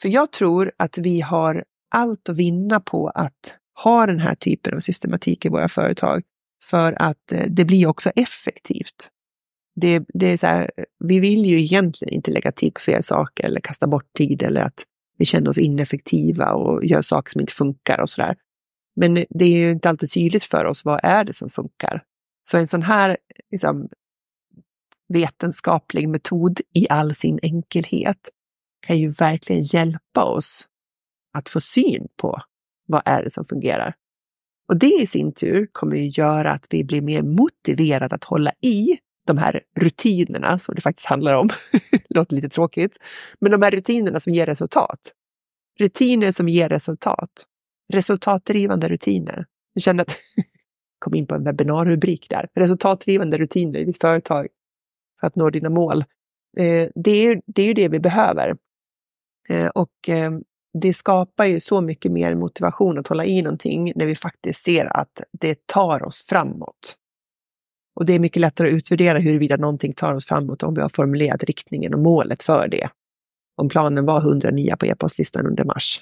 För 0.00 0.08
jag 0.08 0.32
tror 0.32 0.72
att 0.76 0.98
vi 0.98 1.20
har 1.20 1.64
allt 1.94 2.28
att 2.28 2.36
vinna 2.36 2.80
på 2.80 3.08
att 3.08 3.56
ha 3.82 4.06
den 4.06 4.20
här 4.20 4.34
typen 4.34 4.74
av 4.74 4.80
systematik 4.80 5.44
i 5.44 5.48
våra 5.48 5.68
företag 5.68 6.22
för 6.62 7.02
att 7.02 7.32
eh, 7.32 7.46
det 7.48 7.64
blir 7.64 7.86
också 7.86 8.10
effektivt. 8.10 9.10
Det, 9.76 10.04
det 10.14 10.26
är 10.26 10.36
så 10.36 10.46
här, 10.46 10.70
vi 11.04 11.20
vill 11.20 11.46
ju 11.46 11.60
egentligen 11.60 12.14
inte 12.14 12.30
lägga 12.30 12.52
tid 12.52 12.74
på 12.74 12.80
fel 12.80 13.02
saker 13.02 13.44
eller 13.44 13.60
kasta 13.60 13.86
bort 13.86 14.12
tid 14.18 14.42
eller 14.42 14.60
att 14.60 14.84
vi 15.18 15.24
känner 15.24 15.50
oss 15.50 15.58
ineffektiva 15.58 16.52
och 16.52 16.84
gör 16.84 17.02
saker 17.02 17.30
som 17.30 17.40
inte 17.40 17.52
funkar 17.52 18.00
och 18.00 18.10
så 18.10 18.20
där. 18.20 18.36
Men 18.96 19.14
det 19.14 19.44
är 19.44 19.58
ju 19.58 19.70
inte 19.70 19.88
alltid 19.88 20.12
tydligt 20.12 20.44
för 20.44 20.64
oss 20.64 20.84
vad 20.84 21.00
är 21.02 21.24
det 21.24 21.32
som 21.32 21.50
funkar. 21.50 22.02
Så 22.42 22.58
en 22.58 22.68
sån 22.68 22.82
här 22.82 23.16
liksom, 23.50 23.88
vetenskaplig 25.08 26.08
metod 26.08 26.60
i 26.74 26.86
all 26.90 27.14
sin 27.14 27.38
enkelhet 27.42 28.30
kan 28.86 28.98
ju 28.98 29.08
verkligen 29.08 29.62
hjälpa 29.62 30.24
oss 30.24 30.66
att 31.32 31.48
få 31.48 31.60
syn 31.60 32.08
på 32.16 32.42
vad 32.86 33.02
är 33.04 33.24
det 33.24 33.30
som 33.30 33.44
fungerar. 33.44 33.94
Och 34.68 34.78
det 34.78 35.02
i 35.02 35.06
sin 35.06 35.32
tur 35.32 35.68
kommer 35.72 35.96
ju 35.96 36.08
göra 36.08 36.52
att 36.52 36.66
vi 36.70 36.84
blir 36.84 37.02
mer 37.02 37.22
motiverade 37.22 38.14
att 38.14 38.24
hålla 38.24 38.52
i 38.60 38.98
de 39.26 39.38
här 39.38 39.60
rutinerna 39.80 40.58
som 40.58 40.74
det 40.74 40.80
faktiskt 40.80 41.06
handlar 41.06 41.34
om. 41.34 41.48
det 41.90 42.14
låter 42.14 42.36
lite 42.36 42.48
tråkigt. 42.48 42.98
Men 43.40 43.52
de 43.52 43.62
här 43.62 43.70
rutinerna 43.70 44.20
som 44.20 44.32
ger 44.32 44.46
resultat. 44.46 45.12
Rutiner 45.78 46.32
som 46.32 46.48
ger 46.48 46.68
resultat. 46.68 47.46
Resultatdrivande 47.92 48.88
rutiner. 48.88 49.46
Jag 49.72 49.82
känner 49.82 50.02
att 50.02 50.16
kom 50.98 51.14
in 51.14 51.26
på 51.26 51.34
en 51.34 51.44
webbinarrubrik 51.44 52.26
där. 52.30 52.48
Resultatdrivande 52.54 53.38
rutiner 53.38 53.78
i 53.78 53.84
ditt 53.84 54.00
företag 54.00 54.46
för 55.20 55.26
att 55.26 55.36
nå 55.36 55.50
dina 55.50 55.70
mål. 55.70 56.04
Eh, 56.56 56.88
det, 56.94 57.10
är, 57.10 57.40
det 57.46 57.62
är 57.62 57.66
ju 57.66 57.74
det 57.74 57.88
vi 57.88 58.00
behöver. 58.00 58.56
Eh, 59.48 59.66
och 59.66 60.08
eh, 60.08 60.30
det 60.82 60.94
skapar 60.94 61.44
ju 61.44 61.60
så 61.60 61.80
mycket 61.80 62.12
mer 62.12 62.34
motivation 62.34 62.98
att 62.98 63.08
hålla 63.08 63.24
i 63.24 63.42
någonting 63.42 63.92
när 63.96 64.06
vi 64.06 64.16
faktiskt 64.16 64.64
ser 64.64 64.96
att 64.96 65.20
det 65.40 65.66
tar 65.66 66.04
oss 66.04 66.22
framåt. 66.28 66.96
Och 67.94 68.06
det 68.06 68.12
är 68.12 68.18
mycket 68.18 68.40
lättare 68.40 68.68
att 68.68 68.74
utvärdera 68.74 69.18
huruvida 69.18 69.56
någonting 69.56 69.92
tar 69.92 70.14
oss 70.14 70.26
framåt 70.26 70.62
om 70.62 70.74
vi 70.74 70.80
har 70.80 70.88
formulerat 70.88 71.44
riktningen 71.44 71.94
och 71.94 72.00
målet 72.00 72.42
för 72.42 72.68
det. 72.68 72.88
Om 73.56 73.68
planen 73.68 74.06
var 74.06 74.20
100 74.20 74.50
nya 74.50 74.76
på 74.76 74.86
e-postlistan 74.86 75.46
under 75.46 75.64
mars 75.64 76.00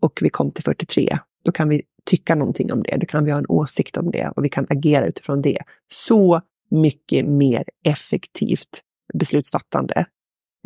och 0.00 0.18
vi 0.22 0.28
kom 0.28 0.50
till 0.50 0.64
43, 0.64 1.18
då 1.44 1.52
kan 1.52 1.68
vi 1.68 1.82
tycka 2.04 2.34
någonting 2.34 2.72
om 2.72 2.82
det. 2.82 2.96
Då 2.96 3.06
kan 3.06 3.24
vi 3.24 3.30
ha 3.30 3.38
en 3.38 3.46
åsikt 3.48 3.96
om 3.96 4.10
det 4.10 4.32
och 4.36 4.44
vi 4.44 4.48
kan 4.48 4.66
agera 4.70 5.06
utifrån 5.06 5.42
det. 5.42 5.58
Så 5.92 6.40
mycket 6.70 7.26
mer 7.26 7.64
effektivt 7.86 8.82
beslutsfattande 9.14 10.06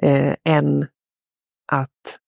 eh, 0.03 0.35
än 0.45 0.87
att 1.73 2.19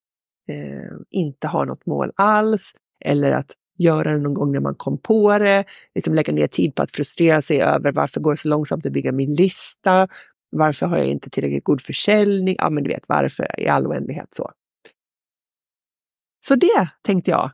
eh, 0.49 0.97
inte 1.09 1.47
ha 1.47 1.65
något 1.65 1.85
mål 1.85 2.11
alls 2.15 2.73
eller 3.05 3.31
att 3.31 3.55
göra 3.79 4.11
det 4.13 4.19
någon 4.19 4.33
gång 4.33 4.51
när 4.51 4.59
man 4.59 4.75
kom 4.75 4.97
på 4.97 5.37
det, 5.37 5.65
liksom 5.95 6.13
lägga 6.13 6.33
ner 6.33 6.47
tid 6.47 6.75
på 6.75 6.81
att 6.81 6.91
frustrera 6.91 7.41
sig 7.41 7.61
över 7.61 7.91
varför 7.91 8.19
går 8.19 8.31
det 8.31 8.37
så 8.37 8.47
långsamt 8.47 8.85
att 8.85 8.91
bygga 8.91 9.11
min 9.11 9.35
lista, 9.35 10.07
varför 10.51 10.85
har 10.85 10.97
jag 10.97 11.07
inte 11.07 11.29
tillräckligt 11.29 11.63
god 11.63 11.81
försäljning, 11.81 12.55
ja 12.59 12.69
men 12.69 12.83
du 12.83 12.89
vet 12.89 13.05
varför 13.07 13.59
i 13.59 13.67
all 13.67 13.87
oändlighet 13.87 14.29
så. 14.35 14.51
Så 16.45 16.55
det 16.55 16.89
tänkte 17.01 17.31
jag 17.31 17.51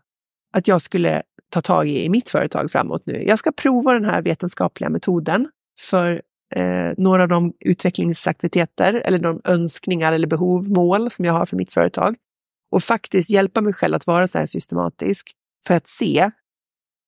att 0.57 0.67
jag 0.67 0.81
skulle 0.81 1.21
ta 1.49 1.61
tag 1.61 1.87
i 1.87 2.03
i 2.03 2.09
mitt 2.09 2.29
företag 2.29 2.71
framåt 2.71 3.03
nu. 3.05 3.23
Jag 3.27 3.39
ska 3.39 3.51
prova 3.51 3.93
den 3.93 4.05
här 4.05 4.21
vetenskapliga 4.21 4.89
metoden 4.89 5.49
för 5.79 6.21
eh, 6.55 6.91
några 6.97 7.23
av 7.23 7.29
de 7.29 7.53
utvecklingsaktiviteter 7.59 8.93
eller 8.93 9.19
de 9.19 9.41
önskningar 9.43 10.13
eller 10.13 10.27
behov, 10.27 10.69
mål 10.69 11.11
som 11.11 11.25
jag 11.25 11.33
har 11.33 11.45
för 11.45 11.57
mitt 11.57 11.73
företag 11.73 12.15
och 12.71 12.83
faktiskt 12.83 13.29
hjälpa 13.29 13.61
mig 13.61 13.73
själv 13.73 13.95
att 13.95 14.07
vara 14.07 14.27
så 14.27 14.37
här 14.37 14.45
systematisk 14.45 15.31
för 15.67 15.73
att 15.73 15.87
se 15.87 16.31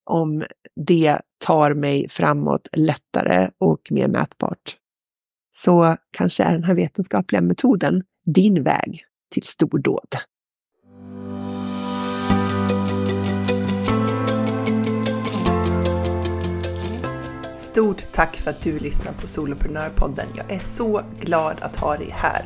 om 0.10 0.44
det 0.86 1.20
tar 1.46 1.74
mig 1.74 2.10
framåt 2.10 2.68
lättare 2.72 3.50
och 3.58 3.82
mer 3.92 4.08
mätbart. 4.08 4.78
Så 5.52 5.96
kanske 6.12 6.44
är 6.44 6.54
den 6.54 6.64
här 6.64 6.76
vetenskapliga 6.76 7.42
metoden 7.42 8.04
din 8.26 8.64
väg 8.64 9.04
till 9.32 9.44
stordåd. 9.44 10.16
Stort 17.54 18.12
tack 18.12 18.36
för 18.36 18.50
att 18.50 18.62
du 18.62 18.80
lyssnar 18.80 19.14
på 19.14 19.28
Soloprenörpodden. 19.28 20.28
Jag 20.36 20.52
är 20.52 20.60
så 20.60 21.02
glad 21.22 21.58
att 21.62 21.76
ha 21.76 21.98
dig 21.98 22.10
här. 22.14 22.46